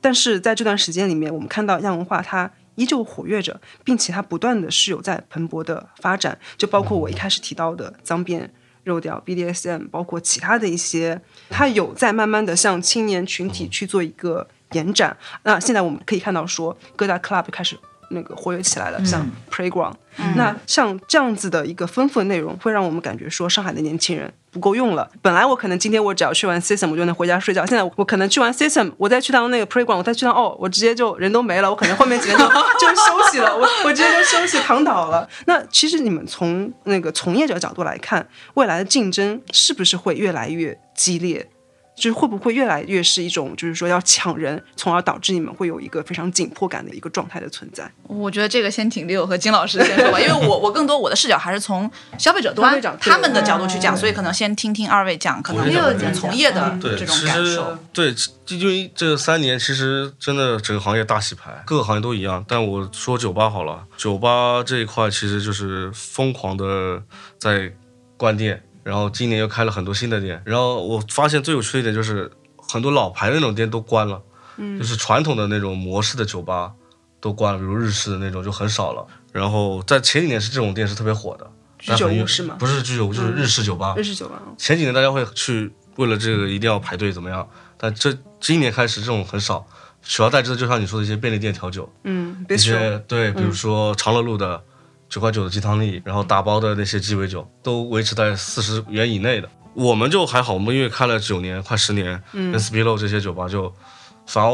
[0.00, 6.38] 但是在这段时间里面，我们看到亚文化它依旧活跃着，并且它不断的是有在蓬勃的发展。
[6.56, 8.48] 就包括我一开始提到的脏辫、
[8.84, 15.16] 肉调、BDSM，包括其他的一些，它有在慢慢的向青年群体去做一个延展。
[15.42, 17.78] 那现在我们可以看到说，各大 club 开始。
[18.10, 19.94] 那个活跃起来了，像 Playground，
[20.36, 25.10] 那像这样子的一个丰富的内容，会让我们感觉说上海的年轻人不够用了。
[25.20, 27.66] 本来我可能今天我只要去完 System，我就能回家睡觉。
[27.66, 32.44] 现在我可能去完 System，我再去趟那个 Playground，我再去趟哦，我直接就人都没了，我可能后面几天就
[32.78, 35.28] 就休息了，我我直接就休息躺倒了。
[35.46, 41.48] 那其实你们从那个从业者角度来看，未来的竞争是不是会越来越激烈？
[41.96, 47.90] 就是会不会越来越是一种，就是说要抢人，从而导致你们会有一个非常紧迫感的一个状态的存在？
[48.02, 55.82] 我觉得这个先请六和金老师先说吧， 因为我我更多我的视角还是从消费者端他们的角度去讲，所以可能先听听二位讲，可能六
[56.12, 57.78] 从业的这种感受。
[57.94, 58.14] 对，
[58.48, 62.44] 因为这三年其实真的整个行业大洗牌，各个行业都一样。
[62.46, 67.02] 但我说酒吧好了，酒吧这一块其实就是疯狂的
[67.38, 67.72] 在
[68.18, 68.62] 关店。
[68.86, 74.22] 然后今年又开了很多新的店，然后我发现最有趣的一点就是很多老牌的那种店都关了，
[74.58, 76.70] 嗯，就是传统的那种模式的酒吧
[77.20, 79.04] 都关了，比如日式的那种就很少了。
[79.32, 82.54] 然后在前几年是这种店是特别火的，居酒屋是吗？
[82.60, 83.92] 不是居酒屋，就是日式酒吧。
[83.96, 84.40] 日式酒吧。
[84.56, 87.48] 前几年大家会去为了这个一定要排队怎么样？
[87.76, 89.66] 但这今年开始这种很少，
[90.04, 94.62] 取而代之的就像你说的一些便利店调酒，嗯，一些对，比如说长乐路的。
[95.08, 99.48] 九块九的鸡汤力，然后打包的那些鸡尾酒都维持在四十元以内的。
[99.74, 103.70] 我们就还好，我们因为开了九年，快十年，跟 s p i l o 这些酒吧就
[104.26, 104.50] 反而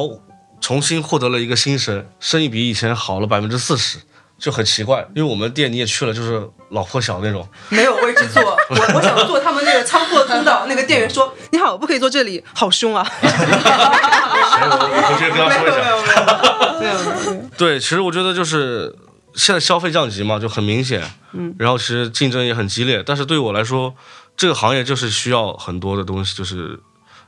[0.61, 3.99] 重新获得了一个新生，生意比以前好了百分之四十，
[4.37, 5.07] 就很奇怪。
[5.15, 8.43] 因为我们店你也去了，就是老破小那种，没有位置坐。
[8.43, 8.59] 我
[8.99, 17.47] 我想坐他们那个仓库的通道，那个店员说：“你好，不可以坐这里，好凶啊！” 我回去跟他说一下。
[17.57, 18.93] 对，其实我觉得就是。
[19.35, 23.95] 现在消费降级嘛，就很明显，嗯，然后其实竞争也很激烈，但是对我来说，
[24.37, 26.79] 这个行业就是需要很多的东西，就是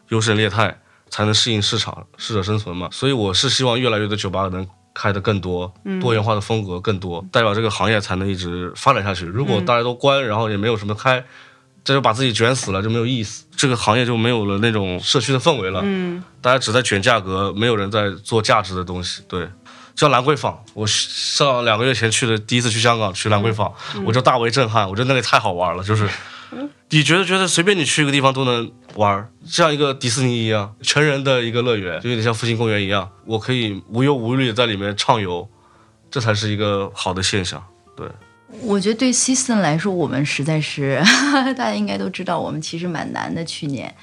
[0.09, 2.89] 优胜劣汰，才能适应市场，适者生存嘛。
[2.93, 9.25] 所以我是希望越来越多酒吧能开的更多，多元化的风格更多，代表这个行业才能一直发展下去。
[9.25, 11.25] 如果大家都关，然后也没有什么开，
[11.83, 15.81] 这就把自己卷死了，就没有意思，这个行业就没有了那种社区的氛围了。
[15.83, 19.49] 嗯，大家只在卷价格，没有人在做价值的东西，对。
[19.95, 23.73] 叫兰桂坊，我上两个月前去的第一次去香港去兰桂坊，
[24.05, 26.09] 我就大为震撼，我觉得那里太好玩了，就是
[26.91, 35.49] 你觉得觉得随便你去一个地方都能玩，像一个迪士尼一样，成人的一个乐园，就有点像复兴公园一样，我可以无忧无虑的在里面畅游，
[36.11, 37.63] 这才是一个好的现象。
[37.97, 38.07] 对，
[38.63, 41.01] 我觉得对 System 来说，我们实在是
[41.57, 43.95] 大家应该都知道，我们其实蛮难的，去年。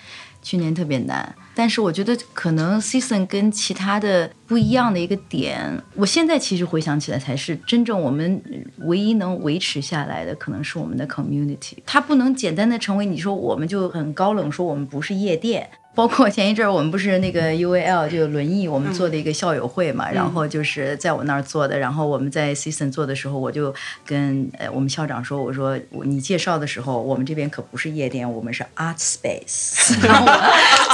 [0.44, 1.36] 去年特别难。
[1.54, 8.42] 但是我觉得可能 season 跟其他的不一样的一个点，我现在其实回想起来，才是真正我们
[8.80, 11.74] 唯一能维持下来的，可能是我们的 community。
[11.86, 15.70] 它不能简单的成为你说我们就很高冷，说我们不是夜店。
[15.94, 23.74] 包括前一阵儿我们不是那个 UAL 就轮椅，我们做的一个校友会嘛，然后就是在我那儿做的，然后我们在 season 做的时候，我就
[24.06, 30.26] 跟呃我们校长说，我说你介绍的时候，我们这边可不是夜店，我们是 art space， 然后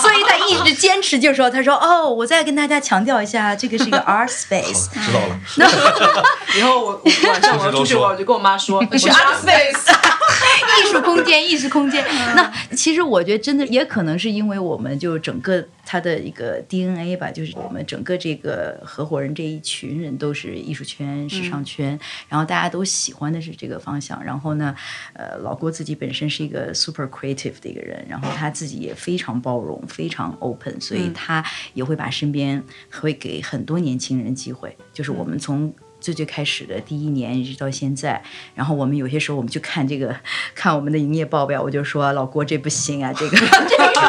[0.01, 6.23] 所以他一直坚持就说，他说哦，我再跟大家强调一下，这个是一个 art space， 知道了。
[6.57, 10.16] 以后我我晚上我要出去，我就跟我妈说，是 art space。
[10.83, 12.03] 艺术空间，艺术空间。
[12.35, 21.97] 那其实我觉得，真的也可能是因为我们就整个它的一个 DNA 吧，就是我们整个这个合伙人这一群人都是艺术圈、时尚圈，
[22.27, 24.23] 然后大家都喜欢的是这个方向。
[24.23, 24.75] 然后呢，
[25.13, 31.43] 呃，老郭自己本身是一个 super creative 的一个人，然后他自己也非常包容、非常 open，所以他
[31.73, 34.75] 也会把身边会给很多年轻人机会。
[34.93, 35.73] 就是我们从
[36.07, 38.23] 最最开始的第一年一直到现在，
[38.55, 40.15] 然后我们有些时候我们去看这个，
[40.55, 44.06] 看我们的营业报表，我就说老郭这不行啊，这个 这个，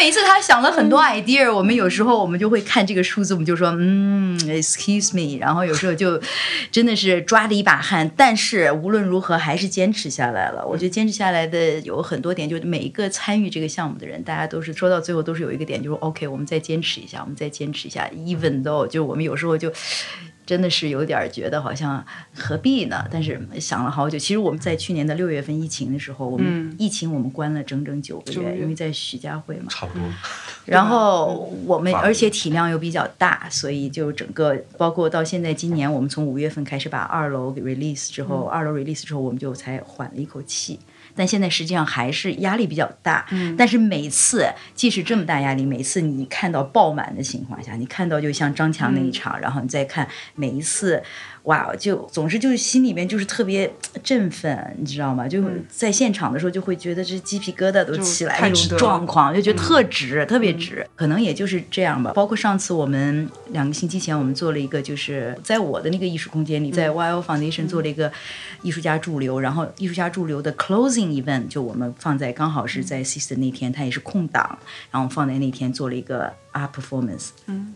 [0.00, 6.18] 每次他想了很多 idea，我们有时候我们就会看这个数字，我们就说嗯，excuse me，然后有时候就
[6.72, 10.66] 真的是抓了一把汗，但是无论如何还是坚持下来了。
[10.66, 19.70] 我觉得坚持下来的有很多点，就是每一个参与这个项目的人，大家都是说到最后都是有一个点，就是 OK，我们再坚持一下，我们再坚持一下，even though 就我们有时候就。
[20.46, 23.06] 真的是有点觉得好像何必呢？
[23.10, 24.18] 但是想了好久。
[24.18, 29.66] 其实我们在去年的六月份疫情的时候，我们疫情我们关了整整九个月，因为在徐家汇嘛。
[29.68, 30.02] 差不多。
[30.66, 40.78] 然后我们而且体量又比较大，所以就整个包括到现在今年，我们从五月份开始把二楼给 release 之后，二楼 release 之后，我们就才缓了一口气。
[41.20, 43.26] 但现在实际上还是压力比较大，
[43.58, 51.02] 但是每次即使这么大压力，每次你看到爆满的情况下，你看到就像张强那一场，然后你再看每一次。
[51.44, 53.72] 哇，就总是就是心里面就是特别
[54.02, 55.26] 振奋，你知道吗？
[55.26, 60.86] 就在现场的时候就会觉得这鸡皮疙瘩都起来那种状况，就觉得特值，特别值。
[60.94, 62.12] 可能也就是这样吧。
[62.14, 68.12] 包括上次我们两个星期前我们做了一个，就是在我的那个艺术空间里，在 YO Foundation 做了一个
[68.62, 74.58] 艺术家驻留，然后艺术家驻留的 closing event 就我们放在刚好是在 Sister 那天，它也是空档，
[74.90, 77.30] 然后放在那天做了一个 art performance。
[77.46, 77.74] 嗯。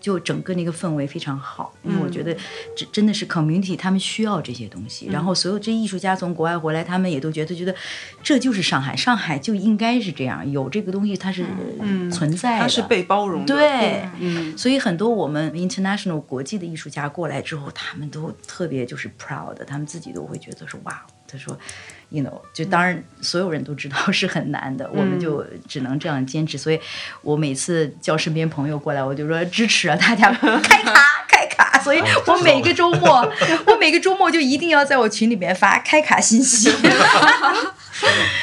[0.00, 2.36] 就整个那个氛围非常好，因为我觉得
[2.76, 5.06] 这真的是 community，他们需要这些东西。
[5.06, 7.74] 然后所有这艺术家从国外回来，他们也都觉得觉得
[8.22, 11.44] 这就是上海，上海就应该是这样，有这个东西它是
[12.12, 13.54] 存在的，它是被包容的。
[13.54, 21.58] 对，所以很多我们 international 国际的艺术家过来之后，他们都特别就是 proud，他们自己都会觉得说哇，他说。
[22.10, 26.56] You know，就当然所有人都知道是很难的，我们就只能这样坚持。
[26.56, 26.80] 所以
[27.22, 30.32] 我每次叫身边朋友过来，我就说支持啊，大家
[30.62, 30.94] 开卡
[31.27, 31.27] 开
[31.58, 31.78] 卡。
[31.80, 33.32] 所以我每个周末，
[33.66, 36.70] 我每个周末就一定要在我群里面发开卡信息。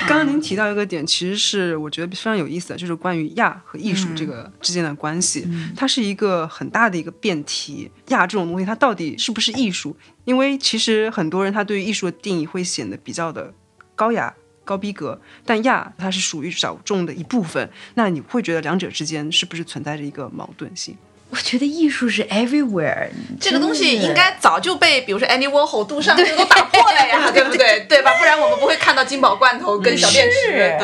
[0.06, 5.48] 刚刚您提到一个点，其实是我觉得非常有意思的，就是关于亚和艺术这个之间的关系，
[5.78, 7.90] 它是一个很大的一个辩题。
[8.10, 9.96] 亚这种东西，它到底是不是艺术？
[10.26, 13.54] 因为其实很多人他对于艺术的定义会显得比较的
[13.96, 14.34] 高雅、
[14.66, 17.70] 高逼格，但亚它是属于小众的一部分。
[17.94, 20.98] 那你会觉得两者之间是不是存在着一个矛盾性？
[21.32, 23.10] 我觉得艺术是 everywhere，
[23.42, 27.86] 这个东西应该早就被，比如说 Andy Warhol、杜尚就都打破了呀， 对不对？
[27.90, 28.14] 对吧？
[28.18, 30.52] 不然我们不会看到金宝罐头跟小电池。
[30.52, 30.78] 对，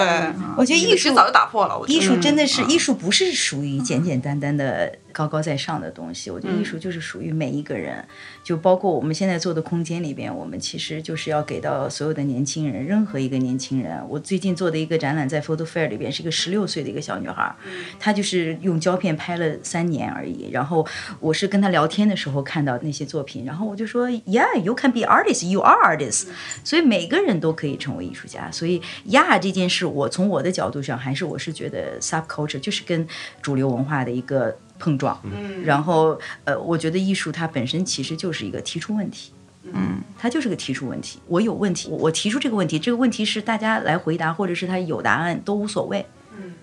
[0.58, 1.80] 我觉得艺术早就打破了。
[1.88, 4.92] 艺术真的是，艺术不是属于简简单单的。
[5.12, 8.03] 高高在上的东西，我觉得艺术就是属于每一个人，
[8.43, 14.01] 就包括我们现在做的空间里边，我们其实就是要给到所有的年轻人，任何一个年轻人。
[14.09, 17.55] 我最近做的一个展览在 Photo Fair 里边，是一个十六岁的一个小女孩，
[17.99, 20.49] 她就是用胶片拍了三年而已。
[20.51, 20.86] 然后
[21.20, 26.28] 我是跟她聊天的时候看到那些作品，然后我就说，Yeah，you can be artist，you are artist。
[26.64, 28.49] 所以每个人都可以成为艺术家。
[28.51, 33.07] 所以亚这件事，我从我的角度上，还是我是觉得 subculture 就是跟
[33.41, 34.57] 主流文化的一个。
[34.82, 39.32] 碰撞，嗯，然后呃，我觉得艺术它本身其实就是一个提出问题，
[39.71, 41.19] 嗯，它就是个提出问题。
[41.27, 46.03] 我有问题，我提出这个问题，这个问题是大家来回答，或者是他有答案都无所谓，
[46.36, 46.53] 嗯，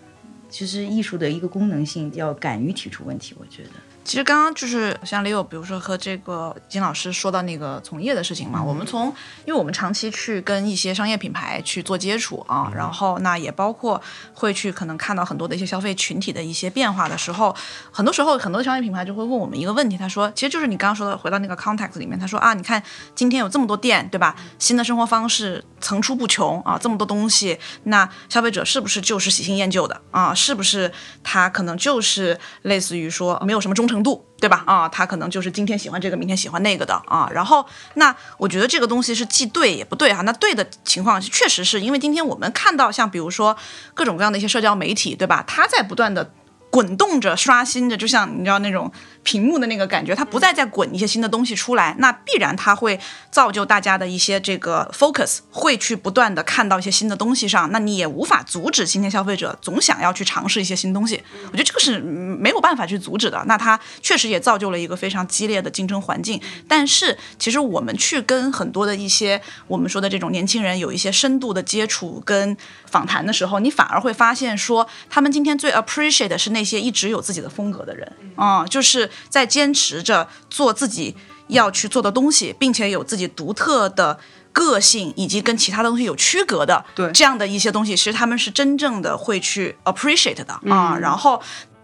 [0.51, 3.71] 其实艺术的一个功能性要敢于提出问题，我觉得。
[4.09, 9.09] 其实刚刚就是像 Leo，比如说和这个金老师说到那个从业的事情嘛，我们从
[9.45, 14.01] 因为我们长期去跟一些商业品牌去做接触啊，然后那也包括
[14.33, 17.55] 会去可能看到很多的一些消费群体的一些变化的时候，
[17.93, 22.83] 很多时候很多的商业品牌就会问我们一个问题，他说，其实就是你刚刚说的，回到那个 context 里面，他说啊，你看
[23.15, 24.35] 今天有这么多店，对吧？
[24.59, 30.33] 新的生活方式层出不穷啊，这么多东西，那消费者是不是就是喜新厌旧的啊？
[30.33, 30.91] 是不是
[31.23, 34.65] 他可能就是类似于说没有什么忠诚度，对吧？
[34.67, 37.29] 啊，他可能就是今天喜欢这个，明天喜欢那个的啊。
[37.33, 40.23] 然后，那我觉得这个东西是既对也不对哈。
[40.23, 43.57] 那对的情况确实是因为今天我们看到像比如说
[43.95, 45.45] 各种各样的一些社交媒体，对吧？
[45.47, 46.33] 他在不断的。
[46.79, 48.89] 滚动着、刷新着，就像你知道那种
[49.25, 53.01] 屏幕的那个感觉，它不再再滚一些新的东西出来，那必然它会
[53.33, 61.21] 造就大家的一些这个 focus，会去不断的看到一些新的东西上，那你也无法阻止今天消费者总想要去尝试一些新东西。
[61.47, 63.43] 我觉得这个是没有办法去阻止的。
[63.47, 66.41] 那它确实也造就了一个非常激烈的竞争环境。
[66.69, 72.57] 但是其实我们去跟很多的一些我们说的这种年轻人有一些深度的接触跟
[72.87, 76.68] 访谈的时候，你反而会发现说，他们今天最 appreciate 的是那。
[76.69, 81.17] 那些一直有自己的风格的人啊，就是在坚持着做自己
[81.47, 84.19] 要去做的东西，并且有自己独特的
[84.53, 91.41] 个性，以及跟其他东西有区隔的，对这样的一些东西，其实他们是真正的会去 appreciate 的啊，然后。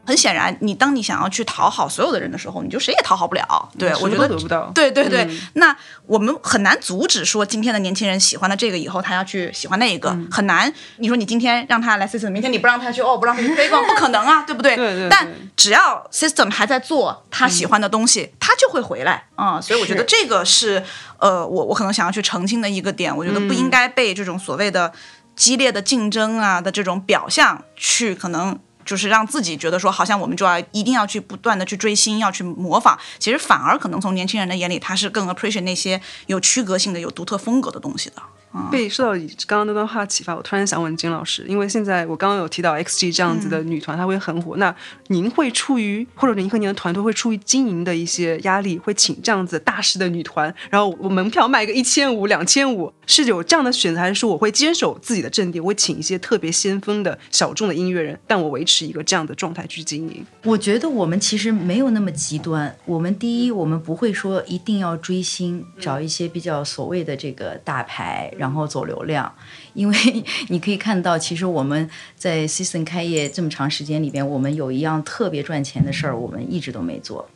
[0.07, 3.69] 很显然，你当你想要去讨好所有的人的时候，你就谁也讨好不了。
[3.79, 4.71] 对我觉得得不到。
[4.75, 5.75] 对对对，那
[6.07, 10.73] 我们很难阻止说今天的年轻人喜欢的这个，以后他要去喜欢那一个，很难。
[10.99, 13.49] 你说你今天让他来 system，明天你不让他去哦，不让他去
[13.89, 14.77] 不可能啊，对不对？
[14.77, 15.09] 对对。
[15.09, 15.27] 但
[15.57, 19.61] 只要 system 还在做他喜欢的东西，他就会回来啊。
[19.61, 20.83] 所以我觉得这个是
[21.19, 23.17] 呃，我我可能想要去澄清的一个点。
[23.17, 24.93] 我觉得不应该被这种所谓的
[25.35, 28.59] 激烈的竞争啊的这种表象去可能。
[28.85, 32.99] 就是让自己觉得说，好像我们就要一定要去不断的去追星，要去模仿。
[33.19, 38.23] 其实反而可能从年轻人的眼里，他是更 appreciate 那些有区隔性的、有独特风格的东西的。
[38.71, 39.13] 被受到
[39.47, 44.57] 刚刚那段话启发，我突然想问金老师，因为现在我刚刚有提到 XG 这样子的女团，它会很火。
[44.57, 44.75] 那
[45.09, 60.25] 您会出于或者您和您的团队会出于经营的一些压力，会请这样子大师的女团，然后我门票卖个一千五、两千五，是有这样的选择，还是说我会坚守自己的阵地，我会请一些特别先锋的小众的音乐人，但我维持一个这样的状态去经营？
[60.45, 62.75] 我觉得我们其实没有那么极端。
[62.85, 68.33] 我们第一，我们不会说一定要追星，找一些比较所谓的这个大牌。
[68.45, 69.33] 然后走流量，
[69.73, 69.97] 因为
[70.49, 77.27] 你可以看到，其实我们在 Season 开业这么长时间里边，我们有一样特别赚钱的事儿，我们一直都没做，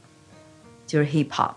[0.87, 1.55] 就是 Hip Hop。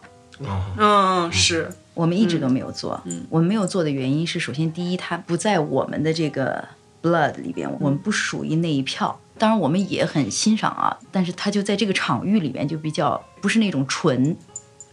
[0.78, 3.00] 嗯，是我们一直都没有做。
[3.04, 6.66] 嗯，我们没有做的原因是，首先第一，它不在我们的这个
[7.04, 9.20] Blood 里边，我们不属于那一票。
[9.38, 14.36] 当然，我们也很欣赏啊，但是它就在这个场域里面，就比较不是那种纯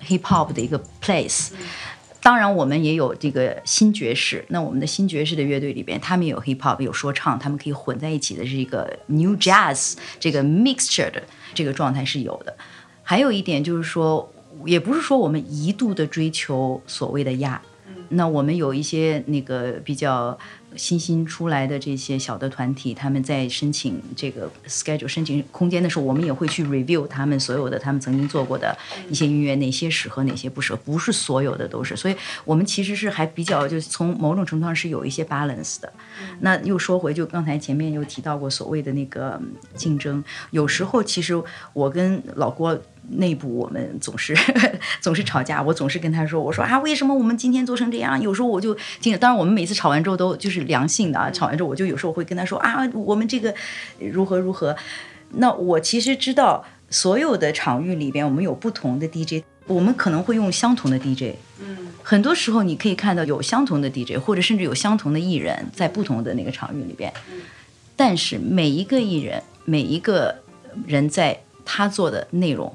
[0.08, 1.50] Hip Hop 的一个 place。
[2.20, 4.44] 当然，我们也有这个新爵士。
[4.48, 11.22] 那我们的新爵士的乐队里边，他们有 hip hop，有说唱，他们可以混在一起的是一个 new jazz 这个 mixture 的
[11.54, 12.54] 这个状态是有的。
[13.02, 14.30] 还有一点就是说，
[14.66, 17.62] 也不是说我们一度的追求所谓的亚。
[18.10, 20.38] 那我们有一些那个比较。
[20.76, 28.76] 新兴出来的这些小的团体，他们在申请这个 schedule 申请空间的时候，我们也会去 review 他们所有的他们曾经做过的
[29.08, 31.96] 一些音乐，哪些适合，哪些不适合，不是所有的都是。
[31.96, 35.92] 所以我们其实是还比较，就是从某种程度上是有一些 balance 的。
[36.40, 39.40] 那又说回，就刚才前面又提到过所谓的那个
[39.74, 41.42] 竞争，有时候其实
[41.72, 42.80] 我跟老郭。
[43.10, 44.36] 内部我们总是
[45.00, 51.30] 总是吵架，我总是跟他说：“我说啊，为什么我们今天做成这样？”有时候我就听，当然我们每次吵完之后都就是良性的啊。
[51.30, 53.54] 吵完之后，我就有时候会跟他说：“啊，我们这个
[53.98, 54.76] 如何如何。”
[55.32, 61.36] 那我其实知道，所有的场域里边，我们有不同的 DJ，我们可能会用相同的 DJ。
[61.60, 67.12] 嗯，很多时候你可以看到有相同的 DJ，或者甚至有相同的艺人，在不同的那个场域里边。
[67.94, 70.34] 但是每一个艺人，每一个
[70.86, 72.74] 人在他做的内容。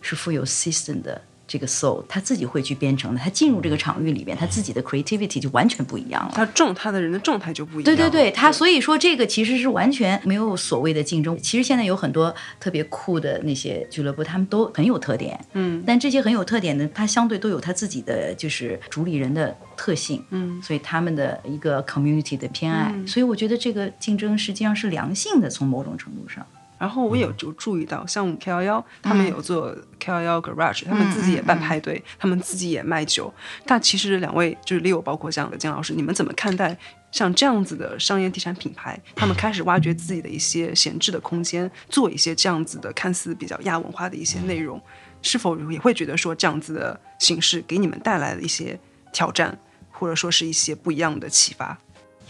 [0.00, 3.20] 是富有 system 的这个 soul，他自己会去编程的。
[3.20, 6.32] 他进入这个场域里边，他自己的 creativity 就完全不一样了。
[6.32, 7.84] 他状他的人的状态就不一样。
[7.84, 11.36] 对对对，他所以说这个其实是完全没有所谓的竞争。
[11.42, 15.38] 其实现在有很多特别酷的那些俱乐部，他们都很有特点。
[15.54, 15.82] 嗯。
[15.84, 20.24] 但这些很有特点的，他相对都有他自己的就是主理人的特性。
[20.30, 20.62] 嗯。
[20.62, 22.94] 所以他们的一个 community 的偏爱。
[23.04, 26.46] 所以我觉得这个竞争实际上是良性的，从某种程度上。
[26.80, 33.30] 然后我也有就注意到，像 K 幺幺，他们有做 K 幺幺 Garage，他们自己也办派对，他们自己也卖酒。
[33.66, 36.74] 但其实两位就是 Leo，包括像金老师，你们怎么看待
[37.12, 44.80] 像这样子的商业地产品牌，他们开始挖掘自己的一些闲置的空间，做一些这样子的看似比较亚文化的一些内容？
[45.20, 48.80] 是否也会觉得说这样子的形式给你们带来了一些
[49.12, 49.58] 挑战，
[49.90, 51.78] 或者说是一些不一样的启发？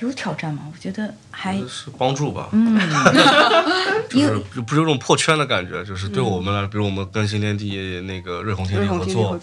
[0.01, 0.63] 有挑战吗？
[0.73, 2.79] 我觉得还是帮助吧，嗯，
[4.09, 9.39] 就是不是有种破圈的感觉，就是对我们来，比如我们跟新天地那个瑞虹天地合作，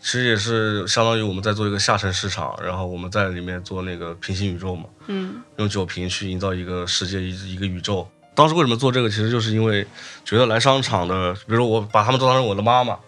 [0.00, 8.06] 其实也是相当于我们在做一个下沉市场，然后我们在里面做那个平行宇宙嘛，嗯，用酒瓶去营造一个世界一一个宇宙。
[8.34, 9.08] 当时为什么做这个？
[9.08, 9.86] 其实就是因为
[10.24, 12.98] 觉得来商场的，比如我把他们都当成我的妈妈，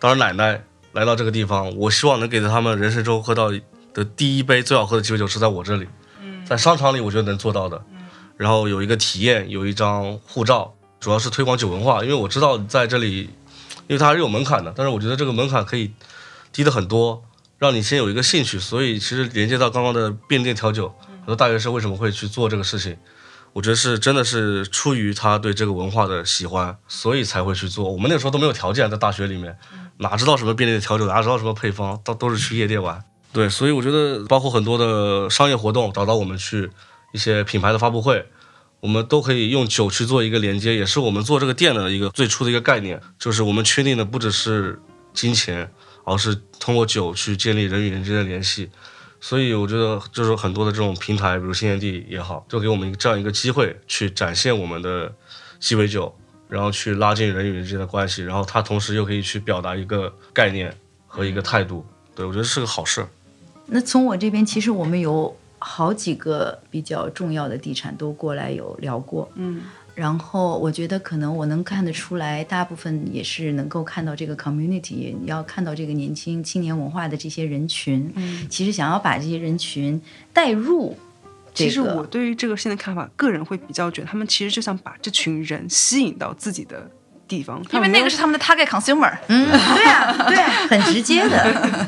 [0.00, 0.60] 当成奶奶
[0.92, 3.52] 来到这个地方，我希望能给到他们人生中喝到
[3.94, 5.86] 的第一杯最好喝的鸡尾酒是在我这里。
[6.52, 7.82] 在商场里，我觉得能做到的。
[8.36, 12.02] 然后有一个体验，有一张护照，主要是推广酒文化。
[12.02, 13.30] 因为我知道在这里，
[13.86, 15.92] 因为它还是有门槛的，但是我觉得这个门槛可以
[16.52, 17.24] 低的很多，
[17.56, 18.58] 让你先有一个兴趣。
[18.58, 22.98] 所以其实连接到刚刚的便利店调酒，很多大学生为什么会去做这个事情？
[23.54, 27.90] 我觉得是真的是出于他对这个文化的喜欢，所以才会去做。
[27.90, 29.56] 我们那时候都没有条件，在大学里面
[29.96, 33.02] 哪知道什么便利店调酒，哪知道什么配方，都都是去夜店玩。
[33.32, 36.70] 对，所以我觉得包括很多的商业活动找到我们去
[37.12, 38.26] 一些品牌的发布会，
[38.80, 44.78] 我们都可以用酒去做一个连接，也是我们做这个店的一个最初的一个概念，就是我们确定的不只是
[45.14, 45.72] 金钱，
[46.04, 48.70] 而是通过酒去建立人与人之间的联系。
[49.18, 55.10] 所以我觉得，就是很多的这种平台，比如新天地也好，就给我们这样一个机会，去展现我们的
[55.58, 56.14] 鸡尾酒，
[56.48, 60.76] 然后去拉近人与人之间的关系，然后它同时又可以去表达一个概念
[61.06, 61.86] 和一个态度。
[62.14, 63.06] 对我觉得是个好事。
[63.66, 69.62] 那从我这边，其实我们有好几个比较重要的地产都过来有聊过，嗯。
[69.94, 78.10] 然后我觉得可能我能看得出来，大部分也是能够看到这个 community，要看到这个年轻青年文化的这些人群。
[78.14, 80.00] 嗯，其实想要把这些人群
[80.32, 80.96] 带入，
[81.52, 86.90] 其实我对于这个现在看法，个人会比较觉得，他们其实就想把这群人吸引到自己的。
[87.32, 91.38] 地方，因为那个是他们的 target consumer，嗯，对啊，对啊， 很直接的，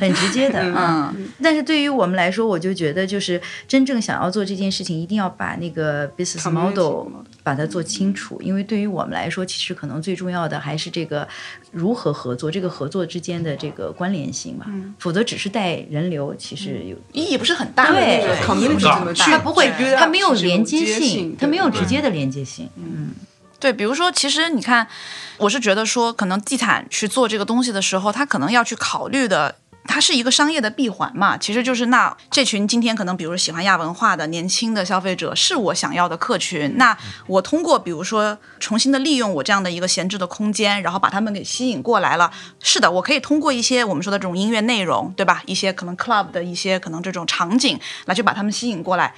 [0.00, 1.28] 很直接的，嗯。
[1.42, 3.38] 但是对于我们来说，我就觉得就是
[3.68, 7.08] 真正想要做这件事情，一定要把那个 business model
[7.42, 8.40] 把它做清楚。
[8.40, 11.28] 因为对于我们来说，其实可能最重要的还是这个
[11.70, 14.64] 如何合作，这个合作之间的这个关联性嘛。
[14.98, 17.92] 否则只是带人流，其实有意义不是很大。
[17.92, 18.24] 对，
[18.56, 22.70] 意义不是怎么去，它不会，它没有连接性，它没有直接的连接性。
[22.76, 23.10] 嗯。
[23.58, 24.86] 对，比如说，其实你看，
[25.38, 31.38] 我是觉得说，可能地毯去做这个东西的时候，他可能要去考虑的，它是一个商业的闭环嘛。
[31.38, 36.76] 其实就是那这群今天可能比如喜欢亚文化的年轻的消费者，是我想要的客群。
[36.76, 36.96] 那
[37.26, 42.30] 我通过比如说重新的利用我这样的一个闲置的空间，然后把他们给吸引过来了。
[42.62, 45.42] 是的，我可以通过一些我们说的这种音乐内容，对吧？
[45.46, 49.14] 一些可能 club 的一些可能这种场景来去把他们吸引过来。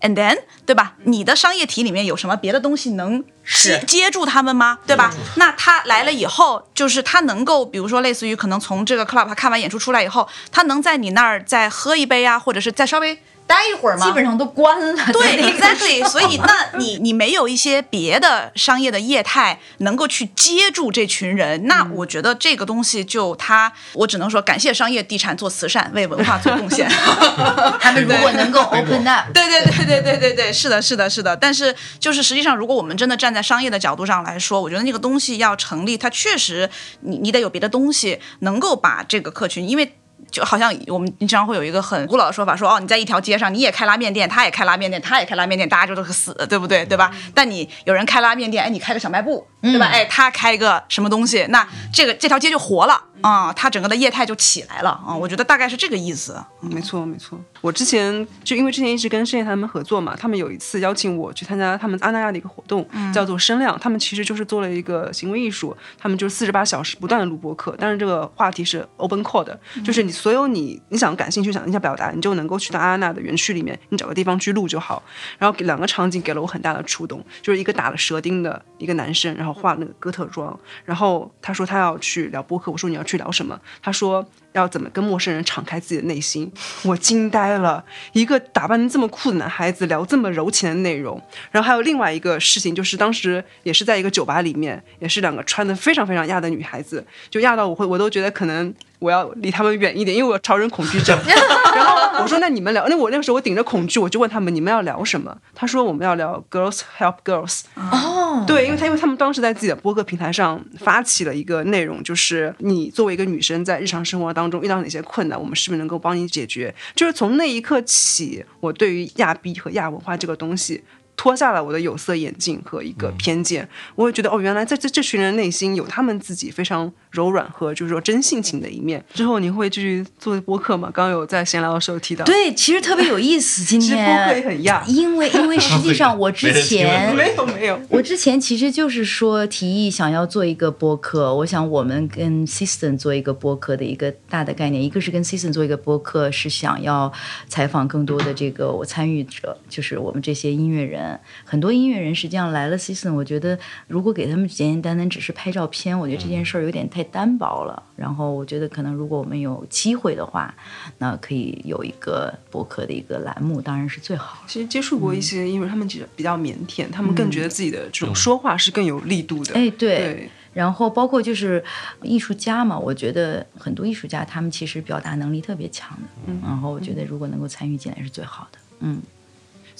[0.00, 0.94] And then，对吧？
[1.04, 4.78] 你的商业体里面有什么别的东西能接接住他们吗？
[4.86, 5.12] 对吧？
[5.36, 13.18] 那他来了以后，就是他能够，比如说类似于可能从这个 club 他看完演出出来以后，他能在你那儿再喝一杯啊，或者是再稍微。
[13.50, 14.06] 待一会儿嘛？
[14.06, 15.04] 基本上都关了。
[15.12, 16.02] 对，exactly。
[16.06, 26.88] 所以，那你你没有一些别的商业的业态能够去接住这群人，那我觉得这个东西就它，我只能说感谢商业地产做慈善，为文化做贡献。
[27.80, 31.36] 他们如果能够 open up，对对对对对对对，是的，是的，是的。
[31.36, 36.70] 但是就是实际上，如果我们真的站在商业的角度上来说，我觉得那个东西要成立，它确实
[37.00, 39.96] 你你得有别的东西能够把这个客群，因为。
[40.30, 46.84] 就好像我们经常会有一个很古老的说法，说哦，你在一条街上，你也开拉面店，他也开拉面店，他也开拉面店，大家就都是死，对不对？
[46.84, 47.10] 对吧？
[47.34, 49.86] 但你有人开拉面店，哎，你开个小卖部，对吧？
[49.86, 53.04] 哎，他开个什么东西，那这个这条街就活了。
[53.20, 55.14] 啊，它整个的业态就起来了啊！
[55.14, 56.42] 我觉得大概是这个意思。
[56.58, 57.38] 没错，没错。
[57.60, 63.78] 我之前就因为之前一直跟深夜他们合作嘛，他们有一次邀请我去参加他们阿那亚的一个活动，叫做声量。
[63.78, 75.02] 他们其实就是做了一个行为艺术，他们就是四十八小时不断的录播课，但是这个话题是 open call 的，就是你所有你你想感兴趣、想你想表达，你就能够去到阿那的园区里面，你找个地方去录就好。
[75.36, 83.58] 然后两个场景给了我很大的触动，就是一个打了舌钉的一个男生，然后化那个哥特妆，然后他说他要去聊播客，我说你要去聊什么？
[83.82, 86.50] 他说要怎么跟陌生人敞开自己的内心，
[86.84, 87.84] 我惊呆了。
[88.12, 91.20] 一个打扮的这么酷的男孩子聊这么柔情的内容，
[91.50, 98.74] 然后还有另外一个事情，就是当时也是在一个酒吧里面，也是两个穿的非常非常亚的女孩子，就亚到我会我都觉得可能。
[99.00, 101.18] 我要离他们远一点，因为我超人恐惧症。
[101.74, 116.74] 然后我说：“那你们聊，那我那个时候我顶着恐惧，我就问他们：你们要聊什么？”他说：“我们要聊 girls help girls。”哦，哦，对，因为他因为他们当时在自己的播客平台上发起了一个内容，就是你作为一个女生在日常生活当中遇到哪些困难，我们是不是能够帮你解决？
[116.94, 120.82] 就是从那一刻起，我对于亚逼和亚文化这个东西。
[121.16, 129.04] 脱下了我的有色眼镜和一个偏见，我也觉得哦，原来在这这群人内心有他们自己非常柔软和就是说真性情的一面。
[129.12, 130.90] 之后你会继续做播客吗？
[130.92, 133.64] 刚刚有在闲聊的时候提到，对，其实特别有意思。
[133.64, 147.12] 今天播客也天，很亚，因为因为实际上 我之前没有没有，我之前其实就是说提议想要做一个播客，我想我们跟 System 做一个播客的一个大的概念，一个是跟 System 做一个播客，是想要
[147.48, 153.58] 采访更多的这个我参与者，就是我们这些音乐人，很多音乐人实际上来了 System，我觉得
[153.88, 157.82] 如果给他们简简单单只是拍照片，我觉得这件事儿有点太单薄了。
[157.96, 160.54] 然后我觉得可能如果我们有机会的话，
[160.98, 164.42] 那可以有一个博客的一个栏目，当然是最好。
[164.46, 169.54] 其实接触过一些音乐人，他们其实比较腼腆，他们更觉得自己的这种说话是更有力度的。
[169.54, 169.98] 哎，对。
[169.98, 171.62] 对，然后包括就是
[172.02, 179.00] 艺术家嘛，我觉得很多艺术家他们其实表达能力特别强的，嗯，然后我觉得如果能够参与进来是最好的，嗯。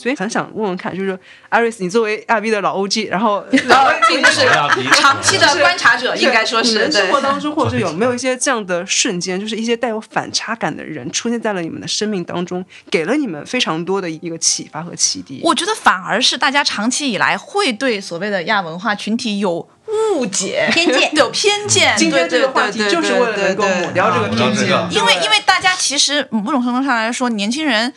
[0.01, 1.18] 所以很想问问看，就是
[1.51, 4.48] 艾瑞斯，你作为亚逼的老 OG，然后 然后并不是
[4.94, 15.42] 长期的观察者，应该说是你们生活当中，或者是有没有一些这样的瞬间，就是一些带有反差感的人出现在了你们的生命当中，给了你们非常多的一个启发和启迪。
[15.44, 19.68] 我觉得反而是大家长期以来会对所谓的亚文化群体有
[20.16, 21.94] 误解、偏见 有偏见。
[21.98, 27.92] 今天这个话题就是为了能够抹掉这个偏见，因为因为大家其实某种程度上来说，年轻人。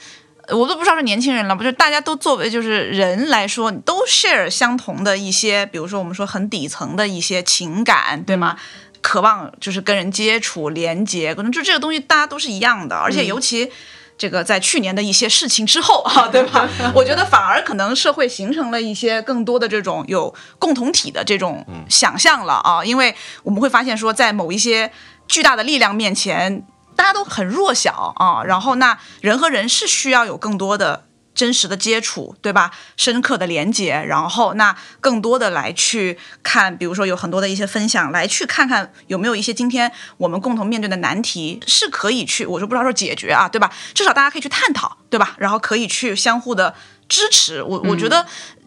[0.54, 8.56] 呃我都不知道是年轻人了，不是大家都作为就是人来说，都 share 相同的一些，比如说我们说很底层的一些情感，对吗？
[9.02, 13.72] 渴望就是跟人接触、连接，可能就这个东西大家都是一样的，而且尤其。
[14.16, 16.70] 这个在去年的一些事情之后啊，对吧？
[16.94, 24.92] 我觉得反而可能社会形成了一些更多的这种有共同体的这种想象了啊，因为我们会发现说，在某一些
[25.28, 26.64] 巨大的力量面前，
[26.96, 31.06] 大家都很弱小啊，然后那人和人是需要有更多的。
[31.36, 32.70] 真实的接触，对吧？
[32.96, 43.72] 深刻的连接，然后那更多的来去看，比如说有很多的一些分享，来去看看有没有一些今天我们共同面对的难题是可以去，我就不知道说解决啊，对吧？
[43.96, 45.34] 至少大家可以去探讨，对吧？
[45.40, 46.76] 然后可以去相互的
[47.10, 47.64] 支持。
[47.64, 48.24] 我我觉得。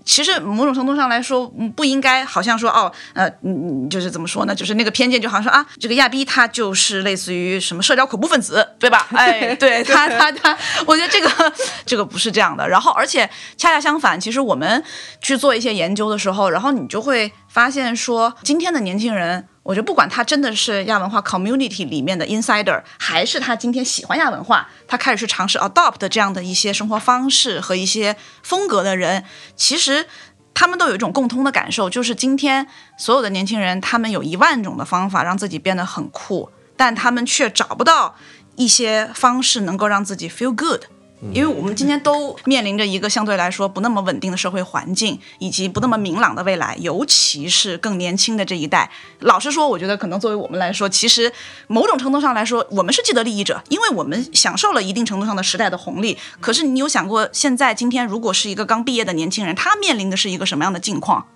[0.06, 4.54] 其实某种程度上来说，不应该好像说哦，呃，嗯，嗯就是怎么说呢？
[4.54, 9.06] 就是那个偏见，就好像说啊，这个亚逼他就是类似于什么社交恐怖分子，对吧？
[9.12, 11.52] 哎，对他他他，我觉得这个
[11.84, 12.66] 这个不是这样的。
[12.68, 14.82] 然后，而且恰恰相反，其实我们
[15.20, 19.48] 去做一些研究的时候，然后你就会发现说，今天的年轻人。
[19.66, 28.14] 我觉得不管他真的是亚文化 community 里面的 insider，还是他今天喜欢亚文化，他开始去尝试 adopt 这样的一些生活方式和一些
[28.44, 29.24] 风格的人，
[29.56, 30.06] 其实
[30.54, 38.14] 他们都有一种共通的感受，就是今天所有的年轻人，他们有一万种的方法让自己变得很酷，但他们却找不到
[38.54, 40.84] 一些方式能够让自己 feel good。
[41.32, 48.90] 因为我们今天都面临着一个相对来说不那么稳定的社会环境，以及不那么明朗的未来，尤其是更年轻的这一代。
[49.20, 51.32] 老实说，我觉得可能作为我们来说，其实
[51.66, 56.16] 某种程度上来说，我们是既得利益者，因为我们享受了一定程度上的时代的红利。
[56.40, 61.26] 可是你有想过，现在今天如果是一个刚毕业的年轻人，他面临的是一个什么样的境况？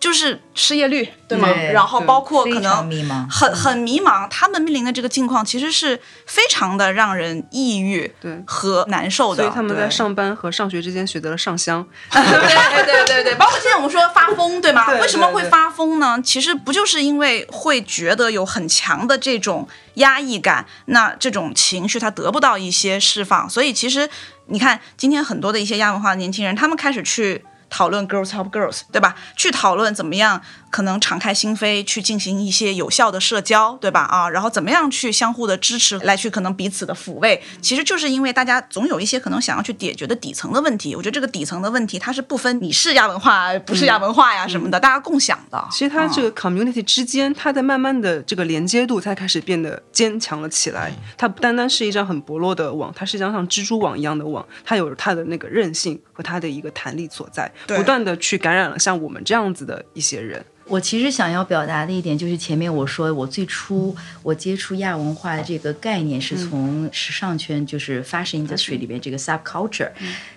[0.00, 1.48] 就是失业率，对吗？
[1.52, 9.42] 对然后包括可能迷很很迷茫，他们面临的这个境况其实是非常的让人抑郁对和难受的。
[9.42, 11.84] 所以他们在上班和上学之间选择了上香。
[12.10, 14.86] 对对对对对，包括现在我们说发疯，对吗？
[14.86, 16.20] 对为什么会发疯呢？
[16.22, 24.08] 其实不就是因为会觉得有很强的这种压抑感，那这种情绪他得不到一些释放，所以其实
[24.46, 27.44] 你看今天很多的一些亚文化的年轻人，他们开始去。
[27.68, 29.14] 讨论 girls help girls，对吧？
[29.36, 30.40] 去讨论怎么样
[30.70, 34.00] 可能敞开心扉，去进行一些有效的社交，对吧？
[34.02, 40.94] 啊，然后怎么样去相互的支持，来去可能彼此的抚慰，其实就是因为大家总有一些可能想要去解决的底层的问题。
[40.94, 45.66] 我觉得这个底层的问题，它是不分你是亚文化不是亚文化呀什么的，大家共享的。
[45.70, 50.92] 其实它这个 community 之间，它在慢慢的这个连接度才开始变得坚强了起来。
[51.16, 60.44] 它不单单是一张很薄弱的网，它是一张像蜘蛛网一样的网，它有它的那个韧性和它的一个弹力所在，不断的去感染了像我们这样子的一些人。
[60.68, 69.90] 我其实想要表达的一点就是前面我说我最初我接触亚文化的这个概念是从时尚圈，就是 fashion industry 里边这个 subculture，、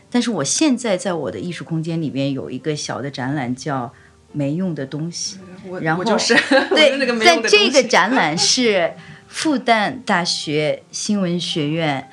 [0.09, 3.93] 但是我现在在我的艺术空间里边有一个小的展览叫
[4.31, 6.33] 没用的东西，我然后我就是
[6.73, 8.93] 对，在这个展览是
[9.27, 12.09] 复旦大学新闻学院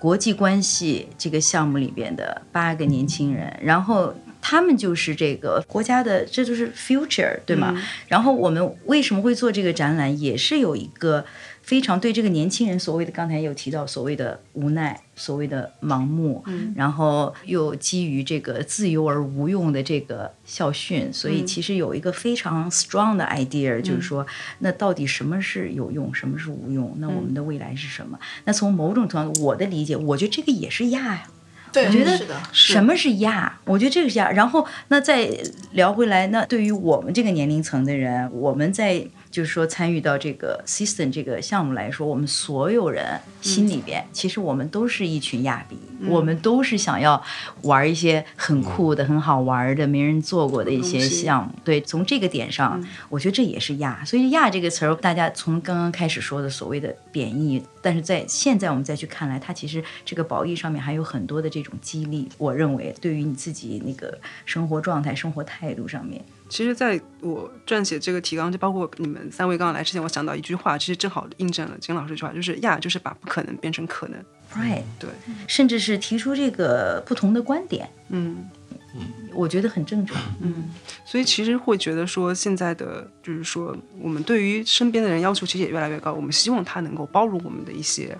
[0.00, 4.12] 国际关系这个项目里边的八个年轻人，然后
[4.42, 7.82] 他们就是这个国家的，这就是 future，对吗？
[8.08, 11.24] 然后我们为什么会做这个展览，也是有一个。
[11.62, 24.26] 非常对这个年轻人所谓的刚才有提到所谓的无奈，所谓的盲目，然后又基于这个自由而无用的这个校训，所以其实有一个非常 strong 的 idea，就是说，
[24.58, 26.96] 那到底什么是有用，什么是无用？
[26.98, 28.18] 那我们的未来是什么？
[28.44, 31.28] 那从某种程度，我的理解，我觉得这个也是亚呀。
[31.72, 33.58] 对，我觉得是的，什么是压？
[33.64, 34.30] 我觉得这个是压。
[34.30, 35.28] 然后那再
[35.72, 39.06] 聊回来，那对于我们这个年龄层的人，我们在。
[39.32, 47.20] 就是说，参与到这个 system 这个项目来说，我们所有人心里边，其实我们都是一群亚比，我们都是想要
[47.62, 51.54] 玩一些很酷的、很好玩的、没人做过的一些项目。
[51.64, 54.04] 对，从这个点上，我觉得这也是亚。
[54.04, 62.28] 所以“亚”这个词儿，大家从刚刚开始说的所谓的贬义，但是在现在我们再去看来，它其实这个褒义上面还有很多的这种激励。
[62.36, 66.22] 我认为，对于你自己那个生活状态、生活态度上面。
[66.52, 74.22] 其实，在我撰写这个提纲，就包括你们三位刚刚来之前，我想到一句话，其实正好印证了金老师一句话，就是“呀”就是把不可能变成可能
[74.54, 74.82] ，right？
[74.98, 75.08] 对，
[75.48, 78.46] 甚至是提出这个不同的观点，嗯。
[78.94, 79.00] 嗯，
[79.32, 80.68] 我觉得很正常，嗯。
[81.06, 88.14] 所以其实会觉得说，现在的就是说，我们对于身边的人要求其实也越来越高，我们希望他能够包容我们的一些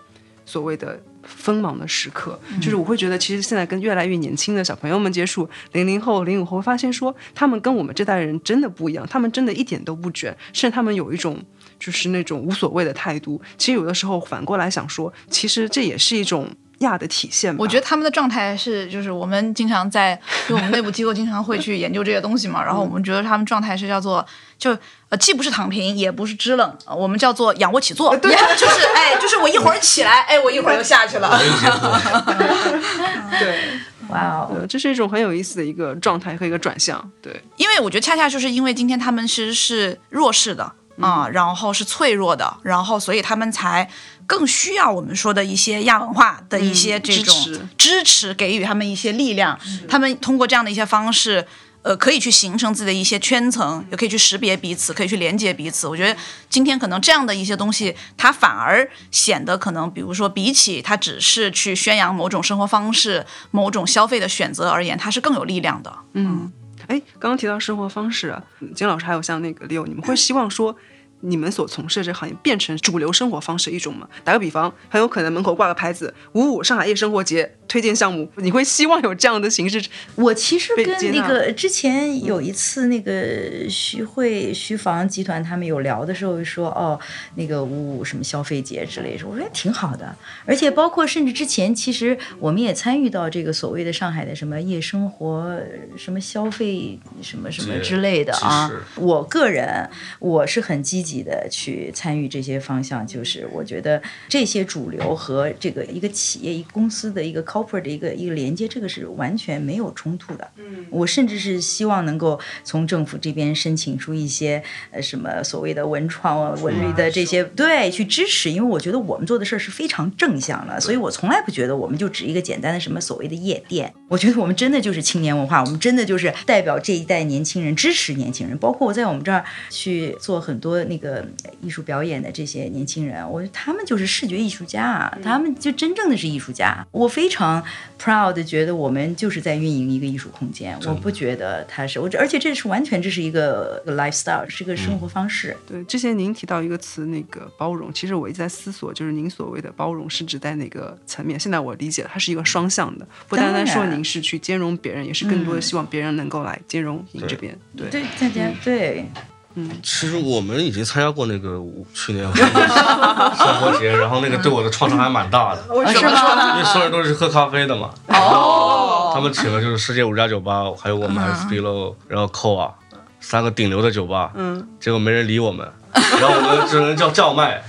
[0.44, 1.00] 所谓的。
[1.24, 11.40] 锋芒的时刻，就是我会觉得，其实现在跟越来越年轻的小朋友们接触，零零后、零五后，发现说他们跟我们这代人真的不一样，他们真的一点都不卷，甚至他们有一种
[11.78, 13.40] 就是那种无所谓的态度。
[13.56, 16.48] 其实有的时候反过来想说，其实这也是一种。
[16.82, 20.18] 亚的体现，我觉得他们的状态是，就是我们经常在，
[20.48, 24.24] 就我们内部机构经常会去研究这些东西嘛， 然后我们觉得他们状态是叫做，
[24.58, 24.76] 就
[25.08, 31.38] 呃既不是躺平，也不是支棱，我们叫做仰卧起坐，对， 就是哎，就是我一会儿起来，哎，我一会儿又下去了，
[33.40, 33.60] 对，
[34.08, 40.72] 哇哦，这是一种很有意思的一个状态和一个转向，对，因为我觉得恰恰就是因为今天他们其实是弱势的。
[41.00, 43.88] 啊，然后是脆弱的，然后所以他们才
[44.26, 47.34] 更需要我们说的一些亚文化的一些这种
[47.78, 49.58] 支持，给予他们一些力量。
[49.88, 51.46] 他们通过这样的一些方式，
[51.82, 55.88] 呃，可以去形成自己的一些圈层，也可以去识别彼此，可以去连接彼此。
[55.88, 56.16] 我觉得
[56.48, 65.92] 今天可能这样的一些东西，它反而显得可能，比如说比起它只是去宣扬某种生活方式、某种消费的选择而言，它是更有力量的。
[66.12, 66.52] 嗯。
[66.88, 68.42] 哎，刚刚提到生活方式，啊
[68.74, 70.76] 金老师还有像那个 Leo，你们会希望说？
[71.24, 74.08] 你们所从事的这行业变成主流生活方式一种吗？
[74.24, 79.82] 打个比方，很有可能门口挂个牌子“五五上海夜生活节推荐项目”，你会希望有这样的形式？
[80.16, 87.00] 我其实跟那个之前有一次那个徐汇徐房集团他们有聊的时候说，哦，
[87.36, 90.14] 那个五五什么消费节之类的，我觉得挺好的。
[90.44, 95.58] 而且包括甚至之前，其实我们也参与到这个所谓的上海的什么夜生活
[95.96, 98.70] 什么消费什么什么之类的啊。
[98.96, 101.22] 我个人我是很积极。
[101.22, 107.40] 的去参与这些方向，就是我觉得这些主流和这个一个企业、一个公司的一个
[107.84, 110.48] 一个一个连接，这个是完全没有冲突的。
[110.56, 123.92] 嗯，我甚至是希望能够从政府这边申请出一些呃什么所谓的文创啊、文旅的这些对去支持，因为我觉得我们做的事儿是非常正向的，所以我从来不觉得我们就只一个简单的什么所谓的夜店。
[124.08, 131.02] 我觉得我们真的就是青年文化，我们真的就是代表这一代年轻人，支持年轻人，包括我在我们这儿去做很多那。
[131.02, 131.26] 个
[131.60, 136.86] 艺术表演的这些年轻人，我觉得他们就是视觉艺术家，他们就真正的是艺术家。
[136.92, 137.51] 我非常
[137.98, 140.78] proud，觉得我们就是在运营一个艺术空间。
[140.86, 145.56] 我不觉得他是我，而且这是完全这是一个 lifestyle，是个生活方式。
[145.66, 151.40] 对，之前您提到一个词，那个包容，其实我一直在思索，就是您所谓的包容是指在哪个层面？
[151.40, 157.58] 现在我理解它是一个双向的，不单单说您是去兼容别人，也是更多的希望别人能够来兼容您这边。
[157.76, 159.06] 对，对，大家对。
[159.54, 161.60] 嗯，其实我们已经参加过那个
[161.92, 165.62] 去年 生活节，然后那个对我的创伤还蛮大的。
[165.74, 166.10] 为什么？
[166.54, 167.90] 因为所有人都是喝咖啡的嘛。
[168.08, 169.12] 哦。
[169.14, 172.72] 他们请了就是世界五家酒吧，还有我们 S B L，然后 Co 啊，
[173.20, 174.32] 三个顶流的酒吧。
[174.34, 174.66] 嗯。
[174.80, 177.62] 结果没人理我们，然后我们只能叫叫卖，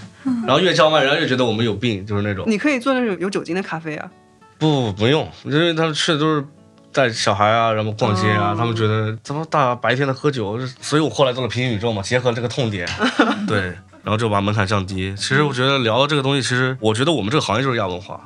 [0.45, 2.45] 然后越叫卖，人家越觉得我们有病，就是那种。
[2.47, 4.09] 你可以做那种有酒精的咖啡啊。
[4.57, 6.45] 不，不用，因为他们去的都是。
[6.93, 12.87] 带小孩啊，然后逛街啊，他们觉得怎么大白天的喝酒，所以我后来做了平行宇宙嘛，结合这个痛点，
[13.47, 13.59] 对，
[14.03, 15.13] 然后就把门槛降低。
[15.15, 18.21] 其实我觉得聊这个东西，其实我觉得我们这个行业就是亚文化，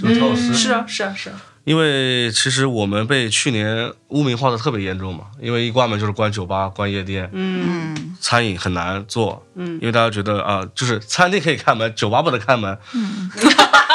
[0.00, 0.54] 就是调酒师。
[0.54, 1.36] 是啊，是啊，是啊。
[1.64, 13.30] 因为其实我们被去年污名化的特别严重嘛，因为一关门就是关酒吧、关夜店，嗯，餐饮很难做，嗯，因为大家觉得啊，就是餐厅可以开门，酒吧不能开门，嗯。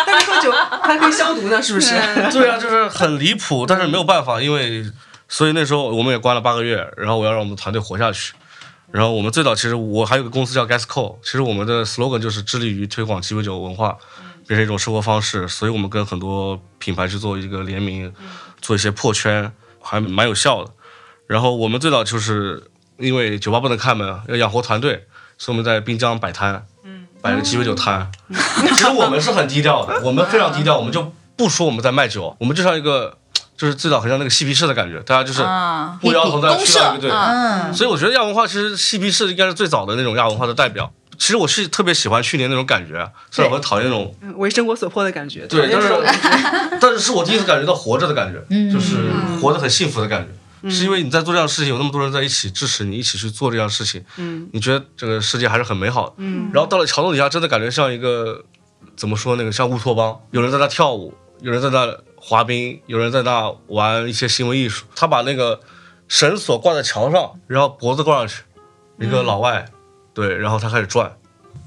[0.09, 0.51] 但是喝酒
[0.81, 1.89] 还可以消毒呢，是不是？
[2.31, 4.85] 对啊，就是很离谱，但是没有办法，因为
[5.27, 8.33] 所以那时候我们也关了八个月，然后我要让我们的团队活下去。
[8.89, 13.97] 然后我们最早其实我还有个公司叫 Gasco，其实我们的 slogan 就是致力于推广鸡尾酒文化，
[14.47, 15.47] 变成一种生活方式。
[15.47, 18.11] 所以我们跟很多品牌去做一个联名，
[18.61, 20.71] 做一些破圈，还蛮有效的。
[21.27, 25.05] 然后我们最早就是因为酒吧不能开门，要养活团队，
[25.37, 26.65] 所以我们在滨江摆摊，
[27.21, 28.11] 摆个鸡尾酒摊。
[28.75, 33.17] 其实我们是很低调的，我们非常低调，我们就不说我们在卖酒，我们就像一个。
[33.57, 40.91] 就是最早很像那个嬉皮士的感觉，大家就是啊不摇头的公社去到一个对，嗯所以我觉得亚文化其实嬉皮士应该是最早的那种亚文化的代表。
[41.17, 45.45] 其实我是特别喜欢去年那种感觉，虽然我很讨厌那种嗯为生活所迫的感觉。
[45.47, 45.89] 对，但是
[46.79, 49.11] 但是是我第一次感觉到活着的感觉，嗯就是
[49.41, 50.69] 活得很幸福的感觉。
[50.69, 56.15] 是因为你在做这样的事情，有那么多人在一起支持你，一起去做这样的事情，嗯你觉得这个世界还是很美好的。
[56.17, 58.43] 嗯然后到了桥洞底下，真的感觉像一个
[58.95, 64.85] 怎么说那个像乌托邦，有人在那跳舞，有人在那滑冰，有人在那玩一些行为艺术。
[64.95, 65.59] 他把那个
[66.07, 68.41] 绳索挂在桥上，然后脖子挂上去，
[68.99, 69.65] 一个老外，
[70.17, 71.15] 对，然后他开始转，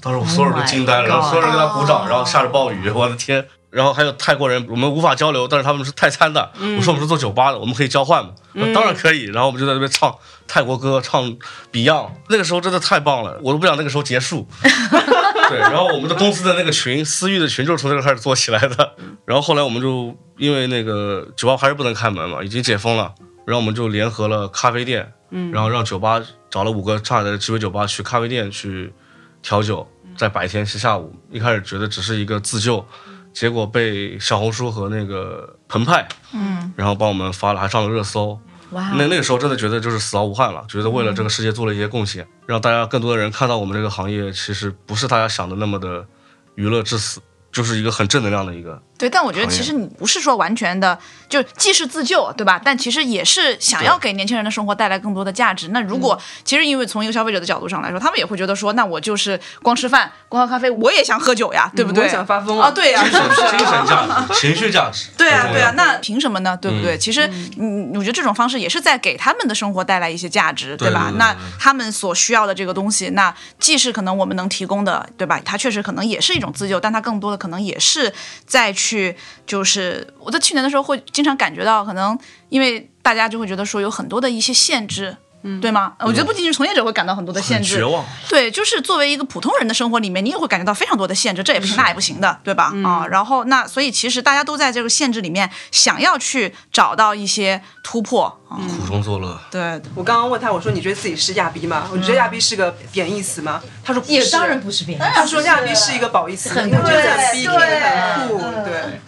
[0.01, 3.47] 当时我所有人都惊呆了，Oh 然后所有人给他鼓掌，然后下着暴雨，我的天！
[3.69, 6.51] 然后还有泰国人，我们无法交流，但是他们是泰餐的。
[6.59, 8.31] 我说我们是做酒吧的，我们可以交换吗？
[8.51, 9.23] 那当然可以。
[9.27, 10.13] 然后我们就在那边唱
[10.45, 11.23] 泰国歌，唱
[11.71, 14.45] Beyond，那个时候真的太棒了，我都不想那个时候结束。
[15.47, 18.91] 对，然后我们的公司的那个群，私域的群就是从这个开始做起来的。
[19.23, 23.13] 然后后来我们就因为那个酒吧还是不能开门嘛，已经解封了，
[23.51, 28.93] 然后我们就联合了咖啡店，嗯然后让酒吧找了五个上海的鸡尾酒吧去咖啡店去
[29.41, 29.85] 调酒，
[30.15, 31.13] 在白天是下午。
[31.29, 32.85] 一开始觉得只是一个自救，
[33.33, 38.39] 结果被小红书和那个澎湃，嗯，然后帮我们发了，还上了热搜。
[38.69, 46.07] 哇那那个时候真的觉得就是死而无憾了，觉得为了这个世界做了一些贡献，让大家更多的人看到我们这个行业其实不是大家想的那么的
[46.55, 47.19] 娱乐至死，
[47.51, 48.81] 就是一个很正能量的一个。
[48.97, 50.97] 对，但我觉得其实你不是说完全的，
[51.27, 52.61] 就既是自救，对吧？
[52.63, 55.69] 但其实也是想要给年轻人的生活带来更多的价值。
[55.69, 62.01] 那如果、其实因为从一个消费者的角度上来说，他们也会觉得说，那我就是光吃饭、光喝咖啡，我也想喝酒呀，对不对？
[62.03, 65.09] 我也想发疯啊啊，对呀、精神精神价值、 情绪价值。
[65.17, 66.55] 对啊，对啊，那凭什么呢？
[66.61, 66.95] 对不对？
[66.95, 67.27] 嗯其实，
[67.57, 70.77] 嗯，我觉得这种方式也是在给他们的生活带来一些价值，吧？
[70.77, 75.41] 对对对那对他们所需要的这个东西，那既是可能我们能提供的，对吧？
[75.43, 78.13] 它确实可能也是一种自救，但它更多的可能也是
[78.45, 79.15] 在去，
[79.47, 82.15] 就是我在去年的时候会经常感觉到，可能
[82.49, 85.17] 因为大家就会觉得说有很多的一些限制。
[85.61, 85.93] 对吗？
[85.99, 88.05] 我觉得不仅仅是从业者会感到很多的限制，绝望。
[88.29, 92.73] 对，就是作为一个普通人的生活里面，你也会感觉到非常多的限制，这也不行，那也不行的，对吧？
[92.83, 98.59] 啊，然后那所以其实大家都在这个限制里面，想要去找到一些突破啊。
[98.79, 101.87] 苦中作乐，对，我刚刚问他，我说你觉得自己是亚逼吗？
[101.91, 103.61] 我觉得亚逼是个贬义词吗？
[103.83, 109.01] 他说不是，也当然不是贬义他说亚逼是一个褒义词，很因为我觉得很对 B 很酷，对。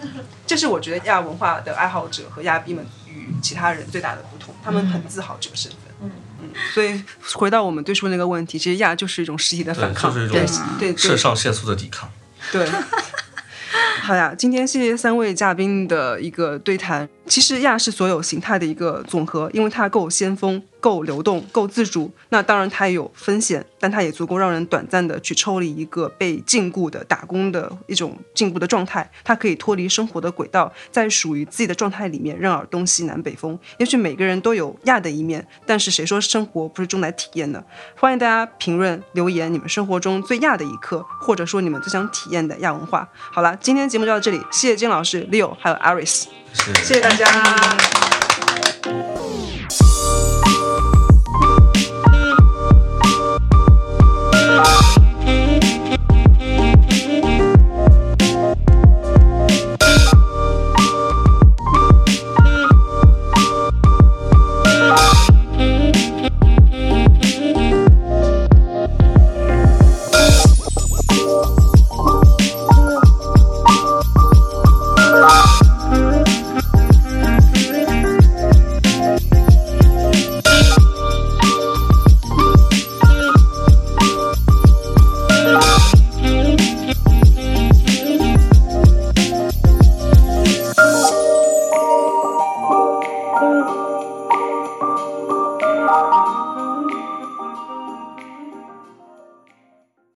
[0.45, 5.79] 这是我觉得亚文化的爱好者和亚逼们与其他人最大的不同，他们很自豪这个身份。
[6.43, 7.01] 嗯所以
[7.33, 12.09] 回到我们最初那个问题，其实亚就是一种实体的，反抗，就是一对种对对肾上腺素的抵抗。
[12.51, 12.67] 对。
[14.03, 17.07] 好呀，今天谢谢三位嘉宾的一个对谈。
[17.25, 22.11] 其实亚是所有形态的一个总和，因为它够先锋、够流动、够自主。
[22.29, 29.09] 那当然它也有风险，但它也足够让人短暂的去抽离一个被禁锢的打工的一种禁锢的状态。
[29.23, 33.57] 它可以脱离生活的轨道，在属于自己的状态里面任尔东西南北风。
[33.77, 37.63] 也许每个人都有亚的一面，但是谁说生活不是重在体验呢？
[37.95, 43.07] 欢迎大家评论留言你们生活中最亚的一刻，或者说你们最想体验的亚文化。
[43.31, 48.12] 好了，今天节目就到这里，谢谢金老师、Leo 还有 Aris，谢谢大家。